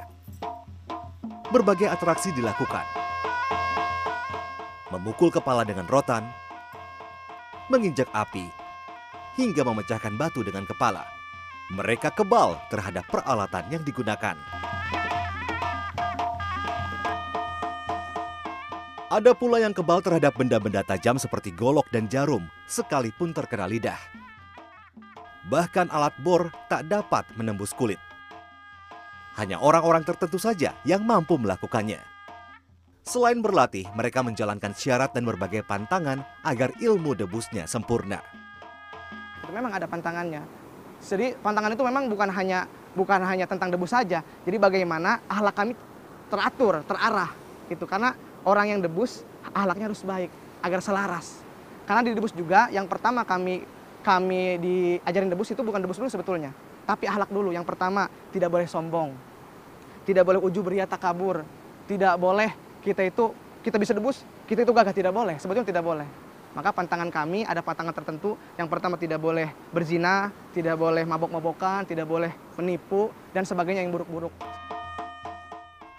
Berbagai 1.54 1.87
atraksi 1.87 2.35
dilakukan. 2.35 2.83
Memukul 4.90 5.31
kepala 5.31 5.62
dengan 5.62 5.87
rotan, 5.87 6.26
menginjak 7.68 8.09
api, 8.16 8.48
hingga 9.37 9.62
memecahkan 9.62 10.16
batu 10.16 10.40
dengan 10.40 10.64
kepala. 10.64 11.04
Mereka 11.68 12.16
kebal 12.16 12.57
terhadap 12.72 13.04
peralatan 13.12 13.68
yang 13.68 13.85
digunakan. 13.85 14.37
Ada 19.09 19.33
pula 19.33 19.57
yang 19.57 19.72
kebal 19.72 20.04
terhadap 20.04 20.37
benda-benda 20.37 20.85
tajam 20.85 21.16
seperti 21.16 21.48
golok 21.52 21.88
dan 21.88 22.09
jarum, 22.12 22.44
sekalipun 22.68 23.33
terkena 23.33 23.64
lidah. 23.64 23.96
Bahkan 25.48 25.88
alat 25.88 26.12
bor 26.20 26.52
tak 26.68 26.88
dapat 26.92 27.24
menembus 27.37 27.72
kulit. 27.72 27.96
Hanya 29.40 29.57
orang-orang 29.61 30.04
tertentu 30.04 30.37
saja 30.37 30.76
yang 30.85 31.09
mampu 31.09 31.40
melakukannya. 31.40 32.17
Selain 33.09 33.40
berlatih, 33.40 33.88
mereka 33.97 34.21
menjalankan 34.21 34.77
syarat 34.77 35.16
dan 35.16 35.25
berbagai 35.25 35.64
pantangan 35.64 36.21
agar 36.44 36.77
ilmu 36.77 37.16
debusnya 37.16 37.64
sempurna. 37.64 38.21
Memang 39.49 39.73
ada 39.73 39.88
pantangannya. 39.88 40.44
Jadi 41.01 41.33
pantangan 41.40 41.73
itu 41.73 41.81
memang 41.88 42.12
bukan 42.12 42.29
hanya 42.29 42.68
bukan 42.92 43.25
hanya 43.25 43.49
tentang 43.49 43.73
debus 43.73 43.97
saja. 43.97 44.21
Jadi 44.21 44.61
bagaimana 44.61 45.25
ahlak 45.25 45.57
kami 45.57 45.73
teratur, 46.29 46.85
terarah 46.85 47.33
gitu. 47.73 47.88
Karena 47.88 48.12
orang 48.44 48.77
yang 48.77 48.85
debus 48.85 49.25
ahlaknya 49.57 49.88
harus 49.88 50.05
baik 50.05 50.29
agar 50.61 50.85
selaras. 50.85 51.40
Karena 51.88 52.05
di 52.05 52.12
debus 52.12 52.37
juga 52.37 52.68
yang 52.68 52.85
pertama 52.85 53.25
kami 53.25 53.64
kami 54.05 54.61
diajarin 54.61 55.33
debus 55.33 55.49
itu 55.49 55.64
bukan 55.64 55.81
debus 55.81 55.97
dulu 55.97 56.12
sebetulnya, 56.12 56.53
tapi 56.85 57.09
ahlak 57.09 57.33
dulu. 57.33 57.57
Yang 57.57 57.73
pertama 57.73 58.12
tidak 58.37 58.53
boleh 58.53 58.68
sombong, 58.68 59.16
tidak 60.05 60.29
boleh 60.29 60.44
ujub 60.44 60.68
ria 60.68 60.85
takabur, 60.85 61.40
tidak 61.88 62.12
boleh 62.21 62.67
kita 62.88 63.05
itu 63.05 63.37
kita 63.61 63.77
bisa 63.77 63.92
debus, 63.92 64.24
kita 64.48 64.64
itu 64.64 64.72
gagah 64.72 64.96
tidak 64.96 65.12
boleh. 65.12 65.37
Sebetulnya 65.37 65.68
tidak 65.68 65.85
boleh. 65.85 66.09
Maka 66.57 66.72
pantangan 66.72 67.12
kami 67.12 67.44
ada 67.44 67.61
pantangan 67.61 67.92
tertentu. 67.92 68.40
Yang 68.57 68.68
pertama 68.72 68.96
tidak 68.96 69.20
boleh 69.20 69.53
berzina, 69.68 70.33
tidak 70.57 70.81
boleh 70.81 71.05
mabok-mabokan, 71.05 71.85
tidak 71.85 72.09
boleh 72.09 72.33
menipu 72.57 73.12
dan 73.37 73.44
sebagainya 73.44 73.85
yang 73.85 73.92
buruk-buruk. 73.92 74.33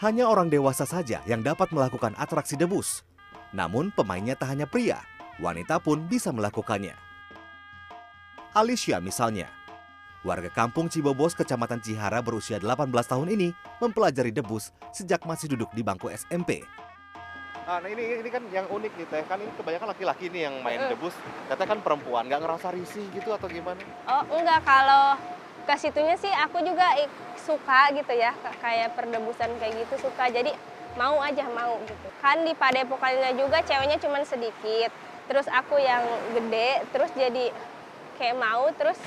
Hanya 0.02 0.32
orang 0.32 0.50
dewasa 0.50 0.88
saja 0.88 1.22
yang 1.30 1.46
dapat 1.46 1.70
melakukan 1.70 2.16
atraksi 2.18 2.58
debus. 2.58 3.04
Namun 3.54 3.94
pemainnya 3.94 4.34
tak 4.34 4.56
hanya 4.56 4.66
pria, 4.66 5.04
wanita 5.44 5.78
pun 5.84 6.08
bisa 6.08 6.34
melakukannya. 6.34 6.96
Alicia 8.56 8.98
misalnya, 8.98 9.46
warga 10.24 10.52
kampung 10.52 10.92
Cibobos, 10.92 11.32
Kecamatan 11.32 11.80
Cihara 11.80 12.20
berusia 12.20 12.60
18 12.60 12.92
tahun 12.92 13.28
ini 13.32 13.56
mempelajari 13.80 14.36
debus 14.36 14.76
sejak 14.92 15.24
masih 15.24 15.56
duduk 15.56 15.72
di 15.72 15.80
bangku 15.80 16.12
SMP. 16.12 16.64
Nah 17.70 17.86
ini 17.86 18.18
ini 18.18 18.30
kan 18.34 18.42
yang 18.50 18.66
unik 18.66 18.92
nih 18.98 19.08
teh, 19.14 19.24
kan 19.30 19.38
ini 19.38 19.54
kebanyakan 19.54 19.94
laki-laki 19.94 20.26
nih 20.34 20.50
yang 20.50 20.58
main 20.66 20.90
debus. 20.90 21.14
Katanya 21.46 21.78
kan 21.78 21.80
perempuan, 21.86 22.26
nggak 22.26 22.42
ngerasa 22.42 22.74
risih 22.74 23.06
gitu 23.14 23.30
atau 23.30 23.46
gimana? 23.46 23.78
Oh 24.10 24.26
enggak, 24.34 24.66
kalau 24.66 25.14
ke 25.70 25.76
situnya 25.78 26.18
sih 26.18 26.34
aku 26.34 26.66
juga 26.66 26.98
suka 27.38 27.94
gitu 27.94 28.10
ya, 28.18 28.34
kayak 28.58 28.98
perdebusan 28.98 29.54
kayak 29.62 29.86
gitu 29.86 30.10
suka. 30.10 30.34
Jadi 30.34 30.50
mau 30.98 31.22
aja 31.22 31.46
mau 31.54 31.78
gitu. 31.86 32.10
Kan 32.26 32.42
di 32.42 32.58
padepokannya 32.58 33.38
juga 33.38 33.62
ceweknya 33.62 34.02
cuma 34.02 34.26
sedikit. 34.26 34.90
Terus 35.30 35.46
aku 35.46 35.78
yang 35.78 36.02
gede, 36.34 36.90
terus 36.90 37.14
jadi 37.14 37.54
kayak 38.18 38.34
mau, 38.34 38.66
terus 38.74 38.98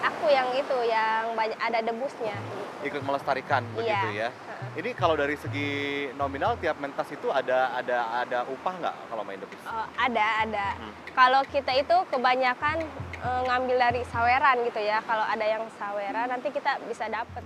aku 0.00 0.26
yang 0.32 0.48
itu 0.56 0.78
yang 0.88 1.36
banyak 1.36 1.58
ada 1.60 1.78
debusnya. 1.84 2.36
Ikut 2.80 3.04
melestarikan 3.04 3.64
begitu 3.76 4.08
Iya. 4.16 4.28
ya. 4.28 4.58
Ini 4.76 4.90
kalau 4.96 5.16
dari 5.16 5.36
segi 5.36 5.68
nominal 6.16 6.56
tiap 6.60 6.80
mentas 6.80 7.08
itu 7.12 7.28
ada 7.28 7.76
ada 7.76 8.24
ada 8.24 8.38
upah 8.48 8.74
nggak 8.76 8.96
kalau 9.08 9.22
main 9.24 9.40
debus? 9.40 9.60
Oh, 9.64 9.86
ada, 9.96 10.26
ada. 10.44 10.66
Kalau 11.12 11.40
kita 11.48 11.72
itu 11.76 11.96
kebanyakan 12.08 12.80
eh, 13.20 13.40
ngambil 13.48 13.76
dari 13.76 14.00
saweran 14.08 14.64
gitu 14.64 14.80
ya. 14.80 15.00
Kalau 15.04 15.24
ada 15.24 15.44
yang 15.44 15.64
saweran 15.76 16.28
nanti 16.28 16.48
kita 16.48 16.80
bisa 16.88 17.08
dapet. 17.08 17.44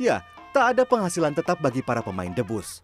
Ya, 0.00 0.24
tak 0.56 0.76
ada 0.76 0.82
penghasilan 0.88 1.36
tetap 1.36 1.60
bagi 1.60 1.84
para 1.84 2.00
pemain 2.00 2.32
debus. 2.32 2.80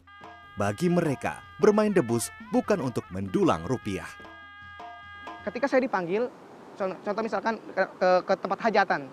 Bagi 0.57 0.89
mereka, 0.89 1.45
bermain 1.61 1.93
debus 1.93 2.33
bukan 2.49 2.81
untuk 2.81 3.05
mendulang 3.13 3.65
rupiah. 3.69 4.09
Ketika 5.45 5.69
saya 5.69 5.85
dipanggil, 5.85 6.29
contoh, 6.77 7.23
misalkan 7.25 7.57
ke, 7.73 7.85
ke, 7.97 8.09
ke 8.29 8.35
tempat 8.37 8.59
hajatan, 8.69 9.09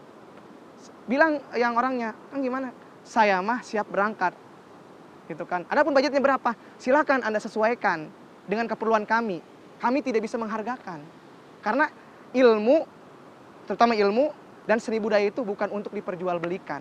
bilang 1.08 1.40
yang 1.56 1.74
orangnya, 1.74 2.12
kan 2.30 2.40
gimana? 2.44 2.70
Saya 3.04 3.40
mah 3.40 3.64
siap 3.64 3.88
berangkat, 3.88 4.36
gitu 5.32 5.44
kan. 5.48 5.64
Adapun 5.72 5.96
budgetnya 5.96 6.20
berapa? 6.20 6.56
Silakan 6.80 7.24
Anda 7.24 7.40
sesuaikan 7.40 8.08
dengan 8.48 8.68
keperluan 8.68 9.08
kami. 9.08 9.40
Kami 9.80 10.00
tidak 10.00 10.24
bisa 10.24 10.40
menghargakan, 10.40 11.04
karena 11.60 11.92
ilmu, 12.32 12.88
terutama 13.68 13.96
ilmu, 13.96 14.32
dan 14.64 14.80
seni 14.80 15.00
budaya 15.00 15.28
itu 15.28 15.44
bukan 15.44 15.68
untuk 15.76 15.92
diperjualbelikan. 15.92 16.80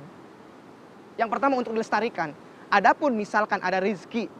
Yang 1.19 1.29
pertama 1.29 1.59
untuk 1.59 1.75
dilestarikan. 1.75 2.31
Adapun 2.71 3.13
misalkan 3.19 3.59
ada 3.61 3.83
rezeki 3.83 4.31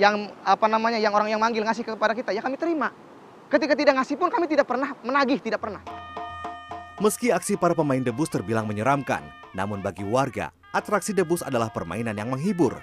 yang 0.00 0.32
apa 0.42 0.66
namanya 0.66 0.96
yang 0.96 1.12
orang 1.12 1.28
yang 1.28 1.38
manggil 1.38 1.62
ngasih 1.62 1.84
kepada 1.84 2.16
kita, 2.16 2.32
ya 2.32 2.40
kami 2.40 2.56
terima. 2.56 2.90
Ketika 3.50 3.74
tidak 3.74 3.98
ngasih 3.98 4.14
pun 4.14 4.30
kami 4.30 4.46
tidak 4.46 4.70
pernah 4.70 4.94
menagih, 5.02 5.42
tidak 5.42 5.58
pernah. 5.58 5.82
Meski 7.02 7.34
aksi 7.34 7.58
para 7.58 7.74
pemain 7.74 7.98
debus 7.98 8.30
terbilang 8.30 8.62
menyeramkan, 8.62 9.26
namun 9.50 9.82
bagi 9.82 10.06
warga, 10.06 10.54
atraksi 10.70 11.10
debus 11.10 11.42
adalah 11.42 11.66
permainan 11.66 12.14
yang 12.14 12.30
menghibur. 12.30 12.78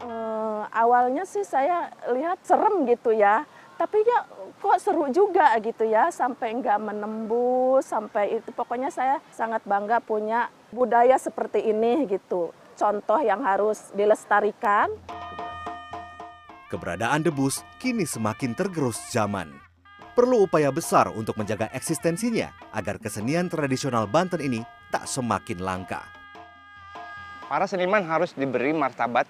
Eh, 0.00 0.62
awalnya 0.72 1.28
sih 1.28 1.44
saya 1.44 1.92
lihat 2.16 2.40
serem 2.48 2.88
gitu 2.88 3.12
ya, 3.12 3.44
tapi 3.76 4.00
ya 4.00 4.24
kok 4.56 4.80
seru 4.80 5.12
juga 5.12 5.52
gitu 5.60 5.84
ya, 5.84 6.08
sampai 6.08 6.56
nggak 6.56 6.78
menembus, 6.80 7.92
sampai 7.92 8.40
itu 8.40 8.48
pokoknya 8.56 8.88
saya 8.88 9.20
sangat 9.36 9.60
bangga 9.68 10.00
punya 10.00 10.48
budaya 10.72 11.20
seperti 11.20 11.60
ini 11.60 12.08
gitu. 12.08 12.56
Contoh 12.72 13.20
yang 13.20 13.44
harus 13.44 13.92
dilestarikan. 13.92 14.88
Keberadaan 16.72 17.20
debus 17.20 17.60
kini 17.76 18.08
semakin 18.08 18.56
tergerus 18.56 18.96
zaman. 19.12 19.52
Perlu 20.16 20.48
upaya 20.48 20.72
besar 20.72 21.12
untuk 21.12 21.36
menjaga 21.36 21.68
eksistensinya 21.68 22.48
agar 22.72 22.96
kesenian 22.96 23.52
tradisional 23.52 24.08
Banten 24.08 24.40
ini 24.40 24.64
tak 24.88 25.04
semakin 25.04 25.60
langka. 25.60 26.00
Para 27.44 27.68
seniman 27.68 28.00
harus 28.08 28.32
diberi 28.32 28.72
martabat 28.72 29.28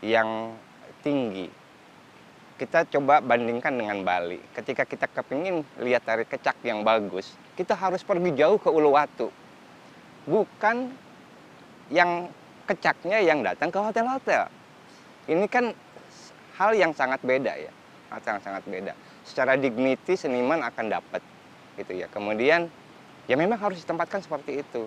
yang 0.00 0.56
tinggi. 1.04 1.52
Kita 2.56 2.88
coba 2.88 3.20
bandingkan 3.20 3.76
dengan 3.76 4.00
Bali. 4.00 4.40
Ketika 4.56 4.88
kita 4.88 5.04
kepingin 5.12 5.60
lihat 5.76 6.08
tari 6.08 6.24
kecak 6.24 6.56
yang 6.64 6.80
bagus, 6.80 7.36
kita 7.52 7.76
harus 7.76 8.00
pergi 8.00 8.32
jauh 8.32 8.56
ke 8.56 8.72
Uluwatu. 8.72 9.28
Bukan 10.24 10.88
yang 11.92 12.32
kecaknya 12.64 13.20
yang 13.20 13.44
datang 13.44 13.68
ke 13.68 13.76
hotel-hotel. 13.76 14.48
Ini 15.28 15.44
kan 15.52 15.83
hal 16.54 16.70
yang 16.74 16.94
sangat 16.94 17.20
beda 17.22 17.52
ya, 17.58 17.72
sangat 18.22 18.42
sangat 18.46 18.62
beda. 18.66 18.92
Secara 19.26 19.58
dignity 19.58 20.14
seniman 20.14 20.62
akan 20.62 20.86
dapat 20.86 21.22
gitu 21.74 21.92
ya. 21.98 22.06
Kemudian 22.10 22.70
ya 23.26 23.34
memang 23.34 23.58
harus 23.58 23.82
ditempatkan 23.82 24.22
seperti 24.22 24.62
itu. 24.62 24.86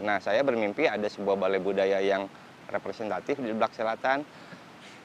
Nah 0.00 0.22
saya 0.22 0.40
bermimpi 0.40 0.88
ada 0.88 1.04
sebuah 1.04 1.36
balai 1.36 1.60
budaya 1.60 2.00
yang 2.00 2.24
representatif 2.72 3.36
di 3.36 3.52
Blak 3.52 3.76
Selatan. 3.76 4.24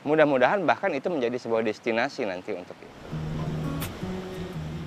Mudah-mudahan 0.08 0.64
bahkan 0.64 0.94
itu 0.96 1.12
menjadi 1.12 1.36
sebuah 1.36 1.66
destinasi 1.66 2.24
nanti 2.24 2.56
untuk 2.56 2.78
itu. 2.80 2.96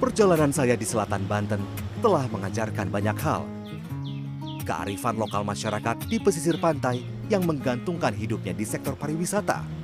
Perjalanan 0.00 0.48
saya 0.48 0.80
di 0.80 0.86
selatan 0.88 1.28
Banten 1.28 1.60
telah 2.00 2.24
mengajarkan 2.32 2.88
banyak 2.88 3.18
hal. 3.20 3.44
Kearifan 4.64 5.20
lokal 5.20 5.44
masyarakat 5.44 6.08
di 6.08 6.16
pesisir 6.16 6.56
pantai 6.56 7.04
yang 7.28 7.44
menggantungkan 7.44 8.16
hidupnya 8.16 8.56
di 8.56 8.64
sektor 8.64 8.96
pariwisata. 8.96 9.79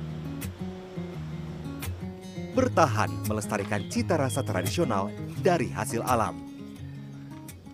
Bertahan 2.57 3.29
melestarikan 3.29 3.85
cita 3.85 4.17
rasa 4.17 4.41
tradisional 4.41 5.13
dari 5.45 5.69
hasil 5.69 6.01
alam. 6.01 6.41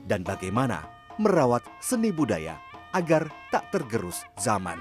Dan 0.03 0.27
bagaimana 0.27 0.83
merawat 1.15 1.63
seni 1.79 2.11
budaya 2.11 2.59
agar 2.91 3.31
tak 3.47 3.71
tergerus 3.71 4.27
zaman. 4.35 4.75